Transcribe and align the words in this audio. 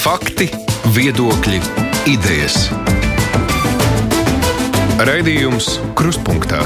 Fakti, 0.00 0.46
viedokļi, 0.96 1.58
idejas. 2.08 2.70
Raidījums 5.04 5.66
Kruspunkta 5.92 6.62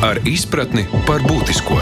ar 0.00 0.22
izpratni 0.24 0.86
par 1.04 1.20
būtisko. 1.28 1.76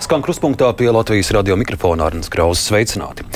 Skan 0.00 0.24
kruspunktā 0.24 0.70
pie 0.80 0.88
Latvijas 0.88 1.28
radio 1.36 1.58
mikrofona 1.60 2.08
Arnēs 2.08 2.32
Krausas 2.32 2.70
sveicināti. 2.70 3.28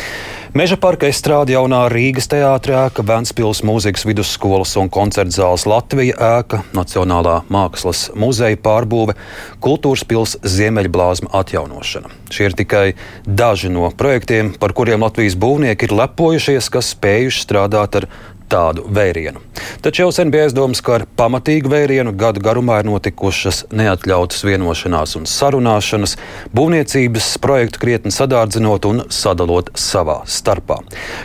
Meža 0.55 0.77
parka 0.79 1.09
estrāde 1.11 1.51
jaunā 1.51 1.81
Rīgas 1.91 2.29
teātrī 2.31 2.77
ēka, 2.79 3.03
Vēncpils 3.03 3.65
mūzikas 3.67 4.05
vidusskolas 4.07 4.77
un 4.79 4.87
koncerta 4.87 5.35
zāles 5.35 5.65
Latvija 5.67 6.15
ēka, 6.15 6.61
Nacionālā 6.79 7.41
mākslas 7.51 8.05
muzeja 8.15 8.55
pārbūve, 8.63 9.17
kultūras 9.59 10.05
pils 10.07 10.37
Ziemeļblāzma 10.47 11.33
atjaunošana. 11.41 12.13
Šie 12.31 12.47
ir 12.47 12.55
tikai 12.61 12.85
daži 13.27 13.73
no 13.75 13.91
projektiem, 13.99 14.53
par 14.63 14.77
kuriem 14.79 15.03
Latvijas 15.03 15.35
būvnieki 15.35 15.89
ir 15.89 15.97
lepojušies, 16.05 16.71
kas 16.71 16.93
spējuši 16.95 17.43
strādāt 17.49 17.99
ar 17.99 18.07
tādu 18.51 18.87
vērienu. 18.91 19.43
Taču 19.85 20.05
jau 20.05 20.11
sen 20.15 20.33
bija 20.35 20.49
aizdoms, 20.49 20.81
ka 20.85 20.99
ar 20.99 21.07
pamatīgu 21.19 21.71
vērienu 21.73 22.15
gadu 22.19 22.43
garumā 22.45 22.81
ir 22.83 22.89
notikušas 22.89 23.67
neatļautas 23.75 24.45
vienošanās 24.47 25.15
un 25.21 25.29
sarunāšanas, 25.31 26.17
būvniecības 26.57 27.31
projektu 27.45 27.83
krietni 27.85 28.15
sadārdzinot 28.15 28.89
un 28.91 29.05
sadalot 29.13 29.71
savā 29.79 30.21
starpā. 30.27 30.81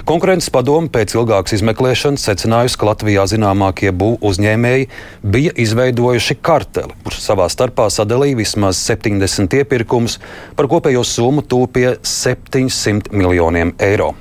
Konkurences 0.10 0.52
padome 0.54 0.92
pēc 0.94 1.16
ilgākas 1.18 1.60
izmeklēšanas 1.60 2.30
secinājusi, 2.30 2.80
ka 2.80 2.92
Latvijā 2.94 3.28
zināmākie 3.32 3.90
būvniecības 3.92 4.18
uzņēmēji 4.30 4.88
bija 5.24 5.54
izveidojuši 5.64 6.38
karteli, 6.42 6.96
kurš 7.04 7.22
savā 7.24 7.50
starpā 7.52 7.90
sadalīja 7.94 8.40
vismaz 8.40 8.82
70 8.86 9.60
iepirkumus 9.62 10.20
par 10.56 10.70
kopējo 10.72 11.04
summu 11.08 11.46
tūpie 11.46 11.98
700 12.04 13.14
miljoniem 13.16 13.76
eiro. 13.80 14.14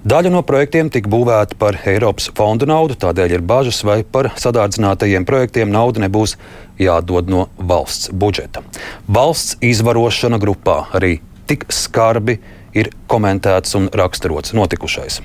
Daļa 0.00 0.30
no 0.32 0.40
projektiem 0.40 0.88
tika 0.88 1.10
būvēta 1.12 1.58
par 1.60 1.76
Eiropas 1.84 2.30
fondu 2.32 2.64
naudu, 2.64 2.94
tādēļ 2.96 3.34
ir 3.36 3.42
bažas, 3.44 3.82
vai 3.84 3.98
par 4.00 4.30
sadārdzinātajiem 4.40 5.26
projektiem 5.28 5.68
nauda 5.68 6.00
nebūs 6.06 6.38
jādod 6.80 7.28
no 7.28 7.42
valsts 7.58 8.08
budžeta. 8.08 8.62
Valsts 9.04 9.58
izvarošana 9.60 10.40
grupā 10.40 10.86
arī 10.96 11.18
tik 11.50 11.68
skarbi 11.68 12.38
ir 12.72 12.88
komentēts 13.12 13.76
un 13.76 13.92
raksturots 13.92 14.56
notikušais. 14.56 15.20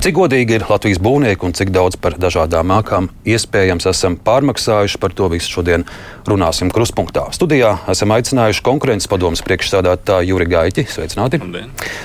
Cik 0.00 0.16
godīgi 0.16 0.56
ir 0.56 0.64
Latvijas 0.66 0.98
būvnieki 1.02 1.44
un 1.46 1.52
cik 1.54 1.68
daudz 1.74 1.98
par 2.00 2.16
dažādām 2.18 2.70
mākām 2.70 3.08
iespējams 3.28 3.84
esam 3.90 4.16
pārmaksājuši, 4.24 4.98
par 5.02 5.12
to 5.14 5.28
visu 5.30 5.52
šodien 5.52 5.84
runāsim 6.26 6.72
kruspunktā. 6.72 7.26
Studijā 7.36 7.74
esam 7.92 8.14
aicinājuši 8.16 8.64
konkurences 8.66 9.10
padomus 9.10 9.44
priekšstādātāju 9.46 10.32
Juri 10.32 10.48
Gaiķi. 10.50 10.86
Sveicināti! 10.90 11.42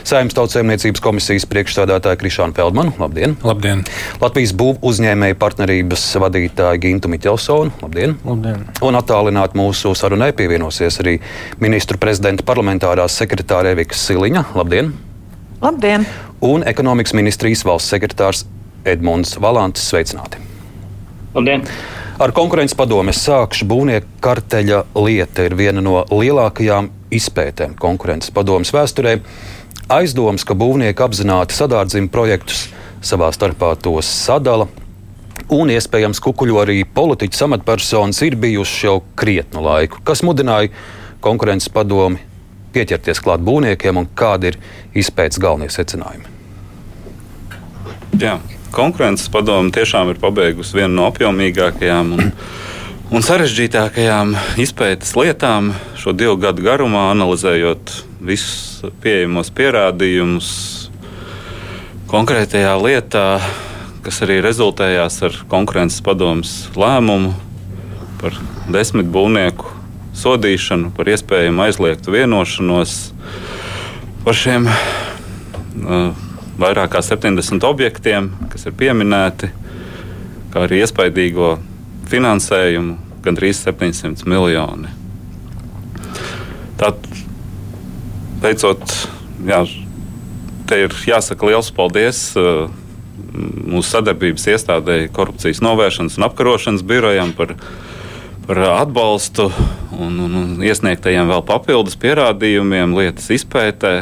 Saimnes 0.08 0.36
tautsēmniecības 0.38 1.02
komisijas 1.08 1.48
priekšstādātāju 1.50 2.22
Krišānu 2.22 2.58
Feldmanu. 2.60 2.94
Labdien! 3.02 3.38
Labdien! 3.48 3.82
Latvijas 4.22 4.54
būv 4.58 4.84
uzņēmēju 4.92 5.40
partnerības 5.42 6.06
vadītāju 6.28 6.84
Gintu 6.84 7.14
Miķelsonu. 7.16 7.80
Labdien! 7.86 8.20
Labdien! 8.28 8.68
Un 8.86 9.00
attālināt 9.00 9.58
mūsu 9.58 9.96
sarunai 9.98 10.34
pievienosies 10.38 11.02
arī 11.02 11.18
ministru 11.64 11.98
prezidenta 12.02 12.46
parlamentārās 12.46 13.18
sekretāra 13.24 13.74
Evika 13.78 13.98
Siliņa. 13.98 14.50
Labdien! 14.60 14.96
Labdien! 15.62 16.06
Un 16.42 16.62
ekonomikas 16.70 17.16
ministrijas 17.18 17.64
valsts 17.66 17.90
sekretārs 17.90 18.44
Edmunds 18.86 19.40
Valantis. 19.42 19.88
Sveicināti! 19.90 20.38
Labdien! 21.34 21.64
Ar 22.22 22.34
konkurences 22.34 22.78
padomu 22.78 23.10
es 23.10 23.24
sākšu. 23.26 23.66
Būvnieku 23.70 24.20
karteļa 24.22 24.84
lieta 25.02 25.48
ir 25.48 25.56
viena 25.58 25.82
no 25.82 26.04
lielākajām 26.14 26.92
izpētēm 27.14 27.74
konkurences 27.82 28.34
padomus 28.34 28.74
vēsturē. 28.74 29.16
Aizdoms, 29.98 30.46
ka 30.46 30.54
būvnieki 30.54 31.02
apzināti 31.02 31.58
sadārdzina 31.58 32.14
projektus, 32.14 32.68
savā 33.02 33.32
starpā 33.34 33.74
tos 33.82 34.06
sadala. 34.06 34.70
Un 35.50 35.74
iespējams, 35.74 36.22
kukuļo 36.22 36.62
arī 36.68 36.84
politiķu 36.86 37.46
amatpersonas 37.50 38.22
ir 38.30 38.38
bijušas 38.38 38.84
jau 38.84 38.98
krietnu 39.18 39.66
laiku, 39.66 40.06
kas 40.06 40.22
mudināja 40.22 40.70
konkurences 41.26 41.74
padomu 41.74 42.22
pieķerties 42.78 43.22
klāt 43.26 43.42
būvniekiem 43.46 43.98
un 43.98 44.10
kādi 44.18 44.54
ir 44.54 44.60
izpētes 44.98 45.42
galvenie 45.42 45.70
secinājumi? 45.74 46.36
Jā, 48.22 48.38
konkurences 48.74 49.30
padome 49.34 49.74
tiešām 49.74 50.14
ir 50.14 50.22
pabeigusi 50.22 50.80
vienu 50.80 50.96
no 51.00 51.08
apjomīgākajām 51.12 52.14
un, 52.18 52.32
un 53.14 53.26
sarežģītākajām 53.26 54.36
izpētes 54.62 55.16
lietām 55.18 55.74
šo 56.00 56.14
divu 56.18 56.38
gadu 56.42 56.66
garumā, 56.66 57.10
analizējot 57.14 57.94
visus 58.26 58.86
pieejamos 59.04 59.52
pierādījumus 59.54 60.50
konkrētajā 62.10 62.74
lietā, 62.82 63.28
kas 64.06 64.22
arī 64.26 64.40
rezultējās 64.46 65.22
ar 65.28 65.42
konkurences 65.52 66.02
padomus 66.06 66.54
lēmumu 66.80 67.36
par 68.22 68.38
desmit 68.74 69.10
būvnieku 69.14 69.77
sodīšanu, 70.18 70.92
par 70.98 71.10
iespējamu 71.12 71.66
aizliegtu 71.68 72.14
vienošanos 72.16 72.96
par 74.26 74.38
šiem 74.38 74.68
uh, 74.68 76.12
vairāk 76.60 76.96
kā 76.96 77.02
70 77.06 77.66
objektiem, 77.68 78.32
kas 78.52 78.68
ir 78.68 78.76
pieminēti, 78.78 79.52
kā 80.54 80.66
arī 80.66 80.82
iespaidīgo 80.84 81.56
finansējumu 82.10 82.98
gandrīz 83.26 83.62
700 83.66 84.28
miljoni. 84.30 84.92
Tātad, 86.78 87.08
beidzot, 88.42 88.84
jā, 89.48 89.64
te 90.70 90.84
ir 90.86 90.94
jāsaka 91.08 91.50
liels 91.50 91.72
paldies 91.76 92.30
uh, 92.40 92.68
mūsu 93.38 93.90
sadarbības 93.92 94.48
iestādēji, 94.54 95.12
korupcijas 95.14 95.62
novēršanas 95.66 96.18
un 96.18 96.28
apkarošanas 96.30 96.86
birojam 96.88 97.34
par 97.38 97.58
par 98.48 98.60
atbalstu 98.64 99.50
un, 99.98 100.20
un, 100.22 100.36
un 100.38 100.64
iesniegtajiem 100.64 101.30
vēl 101.32 101.44
papildus 101.48 101.98
pierādījumiem 102.00 102.94
lietas 102.98 103.30
izpētē. 103.34 103.96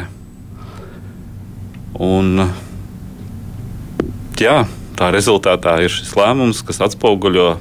Un, 2.04 2.50
jā, 4.40 4.58
tā 5.00 5.12
rezultātā 5.16 5.78
ir 5.86 5.94
šis 5.94 6.12
lēmums, 6.20 6.60
kas 6.68 6.82
atspoguļo 6.90 7.54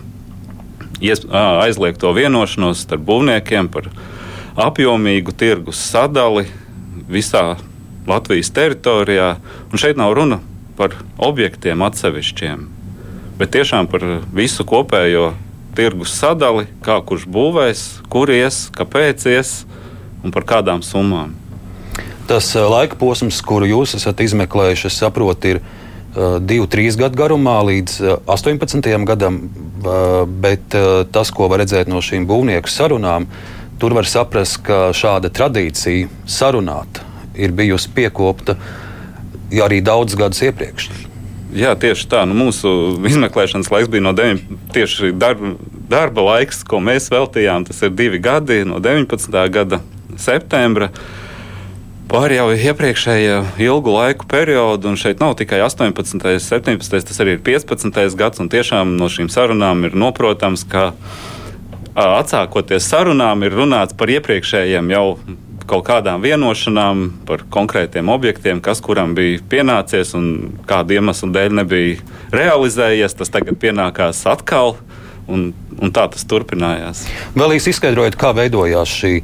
aizliegto 1.05 2.11
vienošanos 2.17 2.83
starp 2.87 3.05
būvniekiem 3.07 3.69
par 3.71 3.91
apjomīgu 4.59 5.35
tirgus 5.39 5.83
sadali 5.91 6.47
visā 7.11 7.55
Latvijas 8.09 8.51
teritorijā. 8.55 9.37
Un 9.71 9.81
šeit 9.81 9.99
nav 10.01 10.15
runa 10.19 10.41
par 10.79 10.97
objektiem 11.23 11.83
atsevišķiem, 11.87 12.67
bet 13.39 13.55
tiešām 13.55 13.89
par 13.91 14.03
visu 14.35 14.67
kopējo 14.67 15.33
tirgus 15.77 16.15
sadali, 16.17 16.67
kā 16.85 17.01
kurš 17.07 17.27
būvēs, 17.31 17.83
kur 18.13 18.31
ies, 18.33 18.69
kāpēc 18.75 19.27
ies 19.31 19.55
un 20.25 20.35
par 20.35 20.47
kādām 20.49 20.83
summām. 20.87 21.35
Tas 22.29 22.55
eh, 22.57 22.65
laika 22.65 22.97
posms, 23.01 23.43
kuru 23.45 23.69
jūs 23.69 23.97
esat 23.99 24.23
izmeklējuši, 24.25 24.89
es 24.89 25.01
saprotu, 25.03 25.55
ir 25.55 25.61
uh, 25.61 26.39
divu, 26.41 26.69
trīs 26.71 26.97
gadu 27.01 27.19
garumā 27.21 27.59
līdz 27.69 27.99
uh, 28.01 28.15
18. 28.33 28.89
gadam, 29.05 29.43
uh, 29.85 30.23
bet 30.25 30.79
tas, 31.13 31.33
ko 31.35 31.51
var 31.53 31.61
redzēt 31.65 31.91
no 31.93 32.01
šīm 32.05 32.25
būvnieku 32.31 32.73
sarunām, 32.73 33.29
tur 33.83 33.97
var 33.97 34.09
saprast, 34.09 34.63
ka 34.65 34.89
šāda 34.97 35.29
tradīcija 35.35 36.09
sarunāt 36.31 37.03
ir 37.35 37.53
bijusi 37.53 37.91
piekopta 37.95 38.57
arī 39.65 39.83
daudzus 39.85 40.19
gadus 40.19 40.41
iepriekš. 40.43 40.89
Jā, 41.55 41.77
tieši 41.79 42.09
tā. 42.11 42.25
Nu, 42.27 42.35
mūsu 42.35 42.71
izmeklēšanas 43.07 43.71
laiks 43.71 43.91
bija 43.93 44.03
no 44.03 44.11
9. 44.17 44.41
tieši 44.75 45.13
darba, 45.15 45.53
darba 45.91 46.25
laiks, 46.33 46.65
ko 46.67 46.81
mēs 46.83 47.07
veltījām. 47.15 47.67
Tas 47.69 47.79
ir 47.87 47.93
divi 47.95 48.19
gadi, 48.19 48.65
no 48.67 48.81
19. 48.83 49.37
gada 49.55 49.79
septembra. 50.19 50.91
Pār 52.11 52.35
jau 52.35 52.49
iepriekšējo 52.53 53.39
ilgu 53.63 53.95
laiku 53.95 54.27
periodu, 54.29 54.91
un 54.91 54.99
šeit 54.99 55.23
nav 55.23 55.37
tikai 55.39 55.63
18, 55.65 56.19
17, 56.43 57.07
tas 57.09 57.23
arī 57.23 57.39
ir 57.39 57.47
15 57.47 58.19
gads, 58.19 58.43
un 58.43 58.51
tiešām 58.53 58.99
no 58.99 59.09
šīm 59.11 59.31
sarunām 59.33 59.87
ir 59.87 59.97
noprotams, 59.97 60.67
ka 60.69 60.91
atsākoties 61.95 62.91
sarunām 62.91 63.47
ir 63.47 63.55
runāts 63.55 63.97
par 63.97 64.11
iepriekšējiem 64.11 64.91
jau 64.91 65.07
kaut 65.71 65.87
kādām 65.89 66.23
vienošanām 66.25 67.07
par 67.29 67.45
konkrētiem 67.53 68.11
objektiem, 68.13 68.61
kas 68.65 68.83
kuram 68.85 69.15
bija 69.17 69.41
pienācies 69.51 70.15
un 70.19 70.29
kādu 70.69 70.99
iemeslu 70.99 71.31
dēļ 71.35 71.59
nebija 71.61 72.21
realizējies. 72.35 73.17
Tas 73.19 73.33
tagad 73.33 73.59
pienākās 73.63 74.25
atkal, 74.31 74.77
un, 75.31 75.51
un 75.81 75.95
tā 75.95 76.07
tas 76.13 76.27
turpinājās. 76.29 77.07
Vēl 77.37 77.57
īsi 77.59 77.75
izskaidrojiet, 77.75 78.19
kā 78.21 78.35
veidojās 78.37 79.01
šī. 79.03 79.19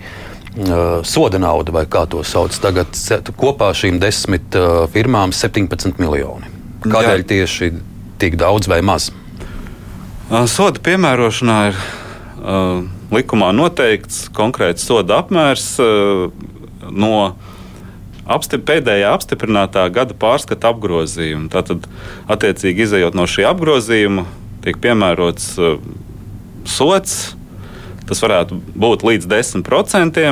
Uh, 0.50 0.98
soda 1.06 1.38
nauda, 1.38 1.70
vai 1.70 1.84
kā 1.86 2.00
to 2.10 2.24
sauc, 2.26 2.56
tagad 2.58 2.96
kopā 3.38 3.68
šīm 3.70 4.00
desmit 4.02 4.56
uh, 4.58 4.80
firmām 4.90 5.30
17 5.30 6.00
miljoni. 6.02 6.50
Kādēļ 6.82 7.22
Jā. 7.22 7.26
tieši 7.30 7.68
tik 8.18 8.34
daudz 8.40 8.66
vai 8.66 8.80
maz? 8.82 9.12
Uh, 10.26 10.48
soda 10.50 10.82
piemērošanā 10.82 11.58
ir 11.68 11.78
uh, 11.78 12.82
likumā 13.14 13.50
noteikts 13.56 14.28
konkrēts 14.34 14.86
soda 14.86 15.20
apmērs 15.20 15.72
uh, 15.82 16.28
no 16.90 17.14
apstip, 18.30 18.64
pēdējā 18.68 19.10
apstiprinātā 19.16 19.86
gada 19.94 20.14
pārskata 20.14 20.70
apgrozījuma. 20.70 21.50
Tātad, 21.52 21.88
attiecīgi, 22.30 22.86
izējot 22.86 23.18
no 23.18 23.26
šī 23.30 23.46
apgrozījuma, 23.50 24.26
tiek 24.64 24.78
piemērots 24.82 25.52
uh, 25.58 25.76
sots. 26.68 27.34
Tas 28.06 28.22
varētu 28.24 28.58
būt 28.78 29.04
līdz 29.06 29.28
10%, 29.30 30.24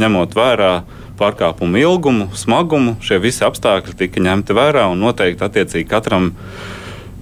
ņemot 0.00 0.34
vērā 0.34 0.72
pārkāpumu 1.20 1.78
ilgumu, 1.82 2.30
smagumu. 2.34 2.96
Šie 3.04 3.20
visi 3.22 3.44
apstākļi 3.46 3.96
tika 4.00 4.22
ņemti 4.24 4.56
vērā 4.56 4.86
un 4.90 5.02
noteikti 5.04 5.44
attiecīgi 5.46 5.88
katram 5.90 6.32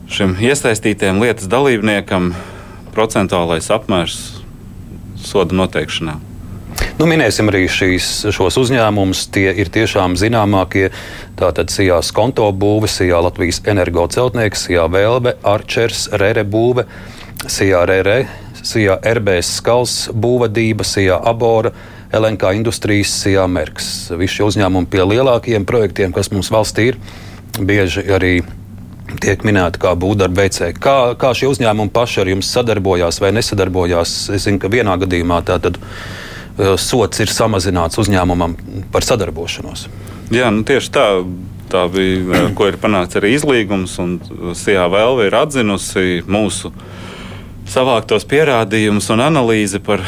šim 0.09 0.39
iesaistītajam 0.41 1.21
lietas 1.21 1.51
dalībniekam 1.51 2.31
procentuālais 2.95 3.69
apmērs 3.75 4.38
soda 5.25 5.57
noteikšanā. 5.59 6.19
Nu, 6.99 7.07
minēsim 7.07 7.47
arī 7.51 7.65
šīs, 7.71 8.09
šos 8.35 8.59
uzņēmumus. 8.59 9.29
Tie 9.35 9.47
ir 9.63 9.71
tiešām 9.75 10.17
zināmākie. 10.19 10.89
Tātad 11.39 11.71
Sijā 11.71 12.01
Skonto 12.03 12.49
būve, 12.51 12.91
Sijā 12.91 13.21
Latvijas 13.23 13.61
energoceltnieks, 13.71 14.67
Sijā 14.67 14.89
Velve, 14.91 15.37
Arčers, 15.47 16.09
Rere 16.19 16.43
būve, 16.43 16.89
Sijā 17.47 17.85
Rere, 17.87 18.19
Sijā 18.67 18.99
RBS 18.99 19.61
skals 19.61 19.97
būvadība, 20.11 20.87
Sijā 20.87 21.21
Abora. 21.23 21.75
LNK 22.09 22.55
industrijas, 22.57 23.13
Sijā 23.23 23.45
Merks. 23.53 24.09
Visi 24.17 24.39
šie 24.39 24.47
uzņēmumi 24.49 24.89
pie 24.89 25.03
lielākajiem 25.05 25.67
projektiem, 25.69 26.15
kas 26.17 26.33
mums 26.33 26.49
valstī 26.49 26.95
ir, 26.95 26.97
bieži 27.61 28.07
arī 28.09 28.39
tiek 29.23 29.45
minēti 29.47 29.81
kā 29.83 29.95
būvdarba 29.99 30.45
veicēji. 30.45 30.77
Kā, 30.83 30.97
kā 31.19 31.33
šie 31.37 31.49
uzņēmumi 31.51 31.93
paši 31.95 32.23
ar 32.23 32.33
jums 32.35 32.53
sadarbojās 32.55 33.21
vai 33.25 33.33
nesadarbojās? 33.37 34.15
Es 34.37 34.47
zinu, 34.47 34.61
ka 34.63 34.71
vienā 34.73 34.99
gadījumā 35.01 35.41
tātad 35.49 35.81
uh, 35.81 36.75
sots 36.81 37.25
ir 37.25 37.33
samazināts 37.33 38.01
uzņēmumam 38.01 38.57
par 38.93 39.07
sadarbošanos. 39.07 39.89
Jā, 40.35 40.51
nu 40.55 40.67
tieši 40.69 40.93
tā. 40.95 41.07
Tā 41.69 41.83
bija, 41.93 42.47
ko 42.57 42.65
ir 42.71 42.79
panācis 42.81 43.19
arī 43.21 43.35
izlīgums, 43.37 43.99
un 44.01 44.15
vēl 44.57 45.19
ir 45.27 45.35
atzinusi 45.37 46.23
mūsu 46.25 46.71
savāktos 47.69 48.25
pierādījumus 48.25 49.11
un 49.13 49.21
analīzi 49.21 49.77
par 49.85 50.01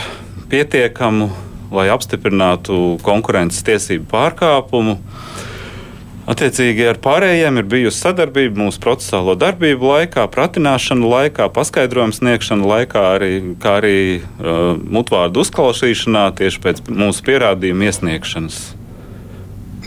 pietiekamu, 0.49 1.29
lai 1.77 1.91
apstiprinātu 1.93 2.97
konkurences 3.05 3.61
tiesību 3.67 4.09
pārkāpumu. 4.11 4.97
Attiecīgi 6.31 6.85
ar 6.87 6.99
pārējiem 7.03 7.57
ir 7.59 7.67
bijusi 7.67 8.05
sadarbība 8.05 8.61
mūsu 8.63 8.79
procesālo 8.83 9.33
darbību 9.39 9.89
laikā, 9.89 10.29
pratināšanu 10.31 11.09
laikā, 11.11 11.49
paskaidrojumu 11.51 12.15
sniegšanu 12.15 12.69
laikā, 12.71 13.03
arī, 13.17 13.31
kā 13.59 13.79
arī 13.81 13.97
uh, 14.21 14.77
mutvārdu 14.79 15.43
uzklausīšanā 15.43 16.29
tieši 16.39 16.63
pēc 16.63 16.83
mūsu 16.87 17.25
pierādījumu 17.27 17.89
iesniegšanas. 17.89 18.61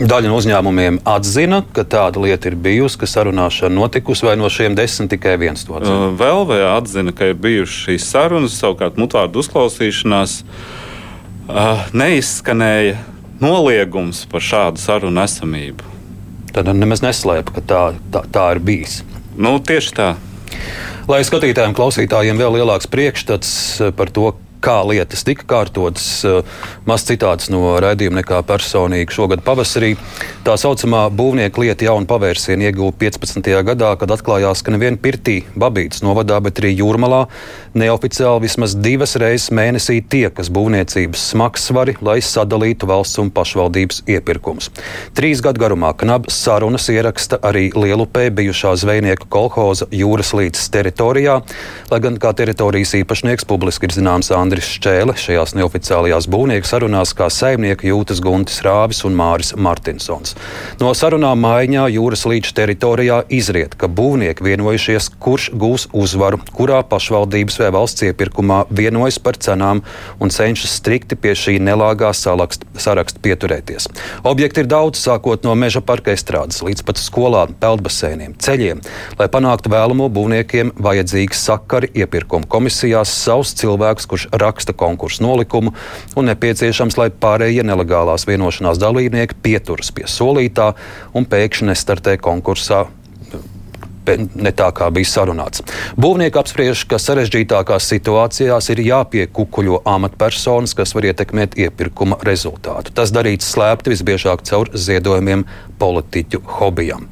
Daļa 0.02 0.28
no 0.28 0.36
uzņēmumiem 0.42 0.98
atzina, 1.08 1.62
ka 1.72 1.86
tāda 1.88 2.20
lieta 2.20 2.50
ir 2.50 2.58
bijusi, 2.60 2.98
ka 3.00 3.08
sarunāšana 3.08 3.78
notikusi, 3.78 4.26
vai 4.26 4.36
no 4.36 4.50
šiem 4.52 4.76
desmit 4.76 5.14
tikai 5.14 5.38
viens 5.40 5.64
to 5.64 5.78
atzina? 5.78 6.10
Uh, 6.10 6.18
vēl 6.20 6.44
vai 6.50 6.60
atzina, 6.74 7.16
ka 7.16 7.30
ir 7.32 7.40
bijušas 7.40 7.86
šīs 7.86 8.10
sarunas, 8.10 8.58
savukārt 8.60 9.00
mutvārdu 9.00 9.40
uzklausīšanās 9.40 10.36
uh, 10.44 11.88
neizskanēja 11.96 13.00
noliegums 13.40 14.26
par 14.28 14.44
šādu 14.44 14.84
sarunu 14.84 15.24
esamību 15.24 15.93
tad 16.54 16.70
nemaz 16.70 17.02
neslēpa, 17.04 17.56
ka 17.56 17.64
tā, 17.66 17.82
tā, 18.14 18.24
tā 18.34 18.46
ir 18.54 18.62
bijis. 18.64 19.02
Nu, 19.34 19.56
tieši 19.58 19.94
tā. 19.96 20.08
Lai 21.10 21.20
skatītājiem, 21.26 21.74
klausītājiem 21.76 22.38
vēl 22.40 22.60
lielāks 22.60 22.88
priekšstats 22.88 23.50
par 23.98 24.12
to, 24.14 24.30
kā 24.64 24.80
lietas 24.88 25.24
tika 25.26 25.44
kārtotas. 25.48 26.06
Eh, 26.24 26.42
Maz 26.88 27.04
citāts 27.08 27.50
no 27.52 27.76
raidījuma 27.80 28.20
nekā 28.20 28.42
personīgi 28.48 29.14
šogad 29.14 29.44
pavasarī. 29.44 29.94
Tā 30.44 30.56
saucamā 30.60 31.06
būvnieka 31.08 31.62
lieta 31.62 31.86
jaunu 31.86 32.08
pavērsienu 32.08 32.66
ieguva 32.68 32.92
15. 33.00 33.48
gadā, 33.64 33.94
kad 34.00 34.12
atklājās, 34.12 34.60
ka 34.64 34.74
nevien 34.74 34.98
Pirtī, 35.00 35.38
Babītas 35.56 36.02
novadā, 36.04 36.40
bet 36.44 36.60
arī 36.60 36.74
Jūrmalā 36.76 37.22
neoficiāli 37.74 38.44
vismaz 38.44 38.76
divas 38.76 39.16
reizes 39.20 39.48
mēnesī 39.54 39.98
tiekas 40.04 40.50
būvniecības 40.52 41.24
smagsvari, 41.32 41.96
lai 42.04 42.18
sadalītu 42.24 42.88
valsts 42.90 43.22
un 43.22 43.32
pašvaldības 43.34 44.02
iepirkumus. 44.12 44.70
Trīs 45.16 45.40
gadu 45.44 45.64
garumā 45.64 45.94
knabs 45.98 46.36
sarunas 46.44 46.90
ieraksta 46.92 47.40
arī 47.42 47.70
Lielupē 47.74 48.28
bijušā 48.34 48.74
zvejnieka 48.84 49.30
kolhoza 49.32 49.88
jūras 49.94 50.34
līdzes 50.36 50.68
teritorijā, 50.74 51.40
lai 51.90 52.00
gan 52.04 52.20
kā 52.20 52.34
teritorijas 52.36 52.94
īpašnieks 53.00 53.48
publiski 53.48 53.88
ir 53.88 53.96
zināms 53.96 54.30
Andris. 54.34 54.53
Andris 54.54 54.76
Šķēle 54.76 55.14
šajās 55.18 55.56
neoficiālajās 55.58 56.28
būvnieku 56.30 56.68
sarunās 56.68 57.10
kā 57.18 57.26
saimnieki 57.26 57.88
jūtas 57.88 58.20
Guntis 58.22 58.60
Rāvis 58.62 59.00
un 59.02 59.16
Māris 59.18 59.48
Martinsons. 59.58 60.36
No 60.78 60.92
sarunām 60.94 61.40
maiņā 61.42 61.88
jūras 61.90 62.22
līča 62.30 62.52
teritorijā 62.60 63.16
izriet, 63.34 63.74
ka 63.74 63.88
būvnieki 63.90 64.46
vienojušies, 64.46 65.08
kurš 65.18 65.48
gūs 65.58 65.88
uzvaru, 65.90 66.38
kurā 66.54 66.84
pašvaldības 66.86 67.58
vai 67.64 67.72
valsts 67.74 68.06
iepirkumā 68.06 68.60
vienojas 68.70 69.18
par 69.18 69.40
cenām 69.42 69.80
un 70.22 70.30
cenšas 70.30 70.76
strikti 70.78 71.18
pie 71.18 71.34
šī 71.34 71.56
nelāgā 71.58 72.12
saraksta 72.14 73.24
pieturēties. 73.26 73.88
Objekti 74.22 74.62
ir 74.62 74.70
daudz, 74.70 75.02
sākot 75.02 75.42
no 75.42 75.58
meža 75.58 75.82
parka 75.82 76.14
estrādes 76.14 76.62
līdz 76.62 76.86
pat 76.86 77.02
skolām, 77.02 77.58
peldbaseiniem, 77.58 78.38
ceļiem. 78.38 78.84
Lai 79.18 79.26
panāktu 79.34 79.74
vēlamo, 79.74 80.06
būvniekiem 80.14 80.76
vajadzīgi 80.78 81.42
sakari 81.42 81.90
iepirkuma 82.04 82.46
komisijās, 82.46 83.18
savs 83.18 83.56
cilvēks, 83.58 84.06
kurš 84.14 84.30
raksta 84.44 84.76
konkursu 84.76 85.24
nolikumu, 85.24 85.74
un 86.16 86.30
nepieciešams, 86.30 86.98
lai 87.00 87.10
pārējie 87.10 87.64
nelegālās 87.66 88.28
vienošanās 88.28 88.80
dalībnieki 88.82 89.40
pieturas 89.42 89.92
pie 89.94 90.06
solītā 90.10 90.72
un 91.16 91.26
pēkšņi 91.30 91.72
nestartē 91.72 92.18
konkursā 92.22 92.84
ne 94.06 94.52
tā, 94.54 94.70
kā 94.76 94.90
bija 94.94 95.10
sarunāts. 95.10 95.64
Būvnieki 96.00 96.40
apspriež, 96.40 96.84
ka 96.90 97.00
sarežģītākās 97.02 97.88
situācijās 97.92 98.70
ir 98.74 98.82
jāpiekukuļo 98.84 99.82
amatpersonas, 99.88 100.76
kas 100.76 100.94
var 100.96 101.10
ietekmēt 101.10 101.58
iepirkuma 101.60 102.20
rezultātu. 102.26 102.94
Tas 102.94 103.14
darīts 103.14 103.50
slēpti 103.54 103.94
visbiežāk 103.94 104.44
caur 104.48 104.72
ziedojumiem 104.74 105.46
politiķu 105.78 106.42
hobijam. 106.58 107.08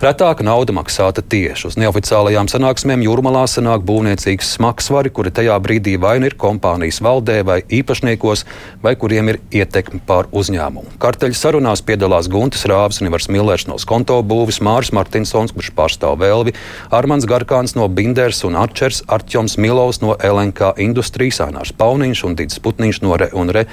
Retāk 0.00 0.42
nauda 0.44 0.74
maksāta 0.76 1.22
tieši 1.24 1.70
uz 1.70 1.76
neoficiālajām 1.80 2.50
sanāksmēm 2.52 3.02
jūrmalā 3.06 3.46
sanāk 3.48 3.84
būvniecīgas 3.88 4.52
smagsvari, 4.58 5.10
kuri 5.10 5.32
tajā 5.34 5.56
brīdī 5.62 5.96
vai 6.00 6.18
nu 6.20 6.28
ir 6.28 6.36
kompānijas 6.38 7.00
valdē 7.04 7.40
vai 7.48 7.58
īpašniekos, 7.64 8.44
vai 8.84 8.92
kuriem 9.00 9.32
ir 9.32 9.40
ietekme 9.62 10.02
pār 10.06 10.28
uzņēmumu. 10.36 10.98
Karteļa 11.02 11.40
sarunās 11.40 11.82
piedalās 11.86 12.28
Guntis 12.32 12.66
Rāvis 12.68 13.00
un 13.00 13.10
Ivars 13.10 13.30
Millers 13.32 13.66
no 13.70 13.80
Skonto 13.80 14.20
būvis, 14.20 14.60
Māris 14.64 14.92
Martinsons, 14.96 15.54
kurš 15.56 15.72
pārstāv 15.76 16.20
Velvi, 16.26 16.54
Armans 16.90 17.26
Garkāns 17.28 17.76
no 17.78 17.88
Binders 17.88 18.42
un 18.48 18.58
Arčers, 18.58 19.02
Arķoms 19.06 19.56
Milovs 19.62 20.02
no 20.02 20.16
LNK 20.18 20.74
industrijas, 20.82 21.40
Ainārs 21.46 21.74
Pauniņš 21.76 22.24
un 22.26 22.36
Dīts 22.38 22.62
Putniņš 22.62 23.02
no 23.06 23.18
Re 23.20 23.30
un 23.38 23.52
Re 23.54 23.66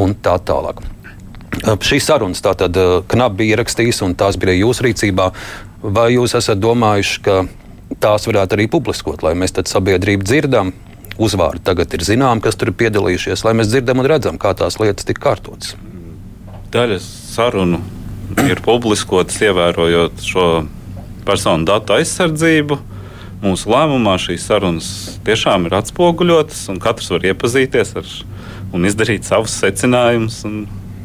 un 0.00 0.16
tā 0.18 0.36
tālāk. 0.42 0.82
Šīs 1.60 2.06
sarunas 2.06 2.42
tātad 2.44 2.76
knapi 3.10 3.42
bija 3.42 3.56
ierakstījis, 3.56 4.04
un 4.06 4.14
tās 4.18 4.38
bija 4.40 4.54
jūsu 4.60 4.86
rīcībā. 4.86 5.30
Vai 5.82 6.10
jūs 6.14 6.36
esat 6.38 6.60
domājuši, 6.60 7.20
ka 7.24 7.40
tās 8.00 8.26
varētu 8.28 8.56
arī 8.56 8.68
publiskot, 8.70 9.24
lai 9.26 9.34
mēs 9.38 9.56
tad 9.56 9.70
sabiedrību 9.70 10.26
dzirdam? 10.26 10.72
Uzvārdi 11.20 11.64
tagad 11.66 11.92
ir 11.92 12.04
zinām, 12.06 12.40
kas 12.40 12.56
tur 12.56 12.70
ir 12.70 12.78
piedalījušies, 12.80 13.42
lai 13.44 13.52
mēs 13.58 13.68
dzirdam 13.68 14.00
un 14.00 14.08
redzam, 14.08 14.38
kā 14.40 14.54
tās 14.56 14.78
lietas 14.80 15.08
tika 15.08 15.26
kārtotas. 15.26 15.74
Daļa 16.72 17.00
sarunu 17.02 17.82
ir 18.46 18.62
publiskotas, 18.64 19.40
ievērojot 19.42 20.22
šo 20.24 20.46
personu 21.26 21.68
datu 21.68 21.96
aizsardzību. 21.96 22.78
Mūsu 23.40 23.70
lēmumā 23.72 24.18
šīs 24.20 24.44
sarunas 24.50 24.90
tiešām 25.24 25.64
ir 25.68 25.78
atspoguļotas, 25.78 26.66
un 26.72 26.80
katrs 26.82 27.08
var 27.14 27.24
iepazīties 27.30 27.94
ar 27.96 28.10
un 28.76 28.84
izdarīt 28.86 29.24
savus 29.26 29.54
secinājumus 29.62 30.42
un 30.48 30.58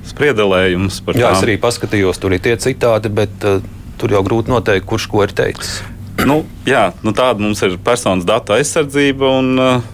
spriedelējumus 0.05 0.99
par 1.05 1.17
Jā, 1.17 1.29
tām. 1.31 1.37
es 1.39 1.47
arī 1.47 1.55
paskatījos, 1.61 2.19
tur 2.21 2.35
ir 2.35 2.43
tie 2.43 2.55
citādi, 2.61 3.09
bet 3.09 3.47
uh, 3.47 3.63
tur 3.99 4.13
jau 4.13 4.21
grūti 4.25 4.53
noteikt, 4.53 4.85
kurš 4.89 5.07
ko 5.11 5.23
ir 5.25 5.33
teicis. 5.35 5.79
Nu, 6.27 6.43
jā, 6.67 6.89
nu 7.03 7.11
tāda 7.15 7.43
mums 7.43 7.63
ir 7.65 7.79
personas 7.83 8.27
datu 8.27 8.55
aizsardzība, 8.55 9.31
un 9.39 9.55
uh, 9.59 9.87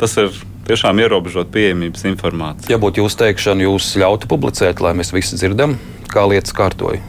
tas 0.00 0.16
ir 0.20 0.34
tiešām 0.66 1.00
ierobežot 1.02 1.52
pieejamības 1.54 2.04
informāciju. 2.10 2.72
Ja 2.72 2.80
būtu 2.82 3.02
jūsu 3.02 3.22
teikšana, 3.24 3.66
jūs 3.66 3.92
ļautu 4.00 4.28
publicēt, 4.30 4.82
lai 4.84 4.94
mēs 4.98 5.12
visi 5.14 5.38
dzirdam, 5.38 5.76
kā 6.12 6.26
lietas 6.30 6.54
kārtoja? 6.56 7.00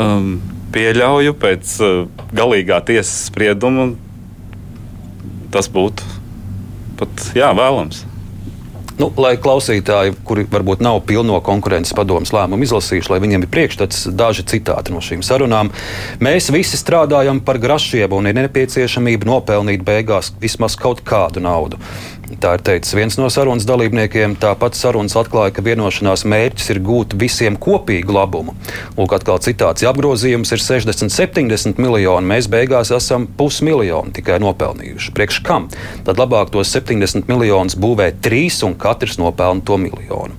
Um, 0.00 0.38
pieļauju 0.72 1.36
pēc 1.42 1.74
uh, 1.84 2.24
galīgā 2.36 2.80
tiesas 2.88 3.28
sprieduma. 3.28 3.92
Tas 5.52 5.68
būtu 5.72 6.06
pat 7.00 7.28
jā, 7.36 7.50
vēlams. 7.56 8.06
Nu, 9.00 9.08
lai 9.18 9.32
klausītāji, 9.40 10.12
kuri 10.26 10.44
varbūt 10.52 10.82
nav 10.84 11.00
pilno 11.08 11.38
konkurences 11.44 11.94
padomus 11.96 12.30
lēmumu 12.34 12.66
izlasījuši, 12.66 13.10
lai 13.10 13.20
viņiem 13.24 13.46
ir 13.46 13.50
priekšstats, 13.50 14.04
daži 14.14 14.44
citāti 14.52 14.92
no 14.94 15.00
šīm 15.02 15.24
sarunām. 15.26 15.72
Mēs 16.22 16.50
visi 16.52 16.78
strādājam 16.78 17.40
par 17.44 17.58
grašiem 17.62 18.12
un 18.14 18.28
ir 18.28 18.36
nepieciešamība 18.36 19.28
nopelnīt 19.28 19.82
beigās 19.86 20.30
vismaz 20.42 20.76
kaut 20.78 21.00
kādu 21.08 21.42
naudu. 21.42 21.80
Tā 22.40 22.54
ir 22.56 22.62
teicis 22.64 22.94
viens 22.96 23.16
no 23.20 23.28
sarunas 23.32 23.66
dalībniekiem. 23.68 24.36
Tāpat 24.40 24.76
sarunas 24.78 25.14
atklāja, 25.18 25.52
ka 25.56 25.64
vienošanās 25.66 26.24
mērķis 26.28 26.70
ir 26.72 26.80
gūt 26.84 27.16
visiem 27.18 27.58
kopīgu 27.60 28.14
labumu. 28.16 28.54
Lūk, 28.96 29.12
atkal 29.16 29.40
citāts, 29.44 29.84
ja 29.84 29.92
apgrozījums 29.92 30.54
ir 30.54 30.62
60, 30.62 31.12
70 31.12 31.80
miljoni, 31.82 32.30
mēs 32.32 32.48
beigās 32.52 32.92
esam 32.94 33.26
pusmiljonu 33.38 34.14
tikai 34.16 34.38
nopelnījuši. 34.42 35.12
Priekš 35.16 35.40
kam? 35.46 35.68
Tad 36.06 36.20
labāk 36.22 36.52
tos 36.54 36.72
70 36.72 37.28
miljonus 37.30 37.76
būvēt 37.76 38.22
trīs 38.24 38.62
un 38.66 38.78
katrs 38.80 39.18
nopelna 39.20 39.64
to 39.66 39.78
miljonu. 39.82 40.38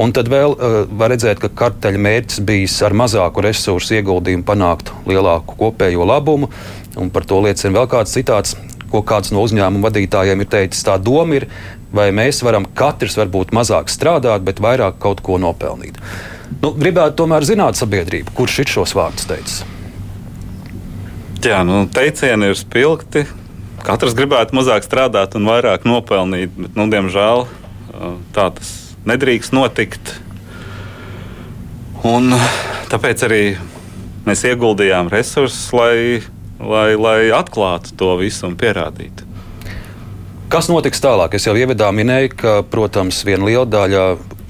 Un 0.00 0.14
tad 0.14 0.30
vēl 0.32 0.54
uh, 0.54 0.78
var 0.88 1.12
redzēt, 1.14 1.42
ka 1.42 1.50
karteļa 1.62 2.04
mērķis 2.06 2.44
bijis 2.46 2.78
ar 2.86 2.94
mazāku 2.96 3.44
resursu 3.44 3.98
ieguldījumu 3.98 4.46
panākt 4.46 4.94
lielāku 5.08 5.58
kopējo 5.58 6.06
labumu. 6.08 6.52
Un 7.00 7.08
par 7.12 7.24
to 7.24 7.38
liecina 7.40 7.72
vēl 7.78 7.88
kāds 7.88 8.12
citāts 8.12 8.56
ko 8.92 9.02
kāds 9.06 9.32
no 9.32 9.42
uzņēmuma 9.46 9.88
vadītājiem 9.88 10.44
ir 10.44 10.50
teicis. 10.52 10.84
Tā 10.86 10.98
doma 11.00 11.40
ir, 11.40 11.48
vai 11.94 12.10
mēs 12.14 12.42
varam 12.44 12.68
katrs 12.78 13.18
varbūt 13.20 13.54
mazāk 13.56 13.92
strādāt, 13.92 14.44
bet 14.46 14.62
vairāk 14.62 15.00
kaut 15.02 15.24
ko 15.24 15.38
nopelnīt. 15.40 15.98
Nu, 16.60 16.74
gribētu 16.76 17.22
tomēr 17.22 17.46
zināt, 17.48 17.78
sabiedrība, 17.80 18.34
kurš 18.36 18.62
ir 18.62 18.74
šos 18.76 18.92
vārdus 18.98 19.28
teicis. 19.30 19.62
Jā, 21.42 21.62
nu, 21.66 21.84
teicieni 21.90 22.52
ir 22.52 22.58
spilgti. 22.58 23.24
Katrs 23.82 24.14
gribētu 24.14 24.54
mazāk 24.54 24.84
strādāt 24.86 25.34
un 25.34 25.48
vairāk 25.48 25.88
nopelnīt, 25.88 26.52
bet, 26.54 26.76
nu, 26.78 26.86
diemžēl, 26.92 27.48
tā 28.36 28.46
tas 28.54 28.70
nedrīkst 29.08 29.54
notikt. 29.56 30.14
Un 32.06 32.30
tāpēc 32.92 33.24
arī 33.26 33.42
mēs 34.26 34.44
ieguldījām 34.46 35.10
resursus, 35.10 35.66
lai 35.74 36.22
lai, 36.62 36.94
lai 36.96 37.18
atklātu 37.34 37.96
to 37.98 38.14
visu 38.20 38.46
un 38.48 38.56
pierādītu. 38.58 39.28
Kas 40.52 40.68
notiks 40.68 41.00
tālāk? 41.00 41.38
Es 41.38 41.46
jau 41.48 41.54
ievadā 41.56 41.88
minēju, 41.96 42.34
ka, 42.36 42.58
protams, 42.68 43.22
viena 43.24 43.48
liela 43.48 43.64
daļa, 43.64 44.02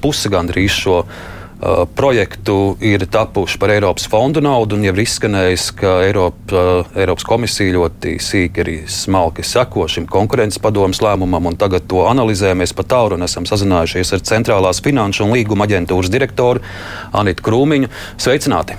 puse 0.02 0.26
gandrīz 0.32 0.74
šo 0.74 0.96
uh, 1.04 1.84
projektu 1.94 2.74
ir 2.82 3.04
tapuši 3.06 3.60
par 3.62 3.70
Eiropas 3.70 4.08
fondu 4.10 4.42
naudu, 4.42 4.74
un 4.74 4.88
jau 4.88 4.96
ir 4.96 5.04
izskanējis, 5.04 5.68
ka 5.78 5.92
Eiropa, 6.08 6.64
uh, 6.82 6.98
Eiropas 6.98 7.28
komisija 7.28 7.76
ļoti 7.76 8.16
sīki 8.18 8.64
arī 8.64 8.76
smalki 8.90 9.46
seko 9.46 9.86
šim 9.86 10.10
konkurences 10.10 10.58
padomus 10.64 11.04
lēmumam, 11.06 11.52
un 11.52 11.60
tagad 11.60 11.86
to 11.86 12.02
analizē. 12.10 12.50
Mēs 12.58 12.74
pat 12.74 12.90
tālu 12.96 13.14
un 13.14 13.28
esam 13.28 13.46
sazinājušies 13.46 14.16
ar 14.18 14.26
Centrālās 14.32 14.82
finanšu 14.82 15.28
un 15.28 15.36
līguma 15.36 15.70
aģentūras 15.70 16.10
direktoru 16.10 16.66
Anitu 17.14 17.46
Krūmiņu. 17.46 17.94
Sveicināti! 18.18 18.74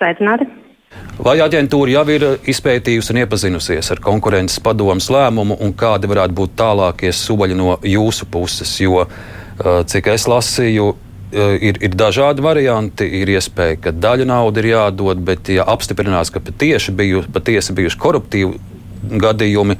Sveicināti! 0.00 0.61
Vai 1.20 1.36
aģentūra 1.44 1.92
jau 1.92 2.02
ir 2.08 2.24
izpētījusi 2.48 3.12
un 3.12 3.20
iepazinusies 3.20 3.90
ar 3.92 4.00
konkurences 4.00 4.62
padomus 4.64 5.10
lēmumu, 5.12 5.58
un 5.60 5.74
kādi 5.76 6.08
varētu 6.08 6.36
būt 6.38 6.54
tālākie 6.56 7.12
soļi 7.12 7.56
no 7.58 7.74
jūsu 7.84 8.28
puses? 8.32 8.72
Jo, 8.80 9.04
uh, 9.04 9.82
cik 9.84 10.08
es 10.14 10.24
lasīju, 10.30 10.86
uh, 10.88 11.52
ir, 11.60 11.76
ir 11.84 11.96
dažādi 12.00 12.44
varianti. 12.44 13.10
Ir 13.20 13.34
iespēja, 13.34 13.76
ka 13.84 13.92
daļa 13.92 14.30
naudas 14.32 14.64
ir 14.64 14.70
jādod, 14.72 15.20
bet, 15.26 15.52
ja 15.52 15.68
apstiprinās, 15.68 16.32
ka 16.32 16.40
patiesi, 16.40 16.96
biju, 16.96 17.26
patiesi 17.32 17.76
bijuši 17.76 18.00
koruptīvi 18.00 19.18
gadījumi, 19.20 19.76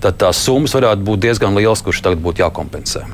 tad 0.00 0.16
tās 0.22 0.40
summas 0.46 0.72
varētu 0.78 1.04
būt 1.04 1.26
diezgan 1.28 1.60
lielas, 1.60 1.84
kurš 1.84 2.00
tagad 2.06 2.24
būtu 2.24 2.40
jākompensē. 2.46 3.04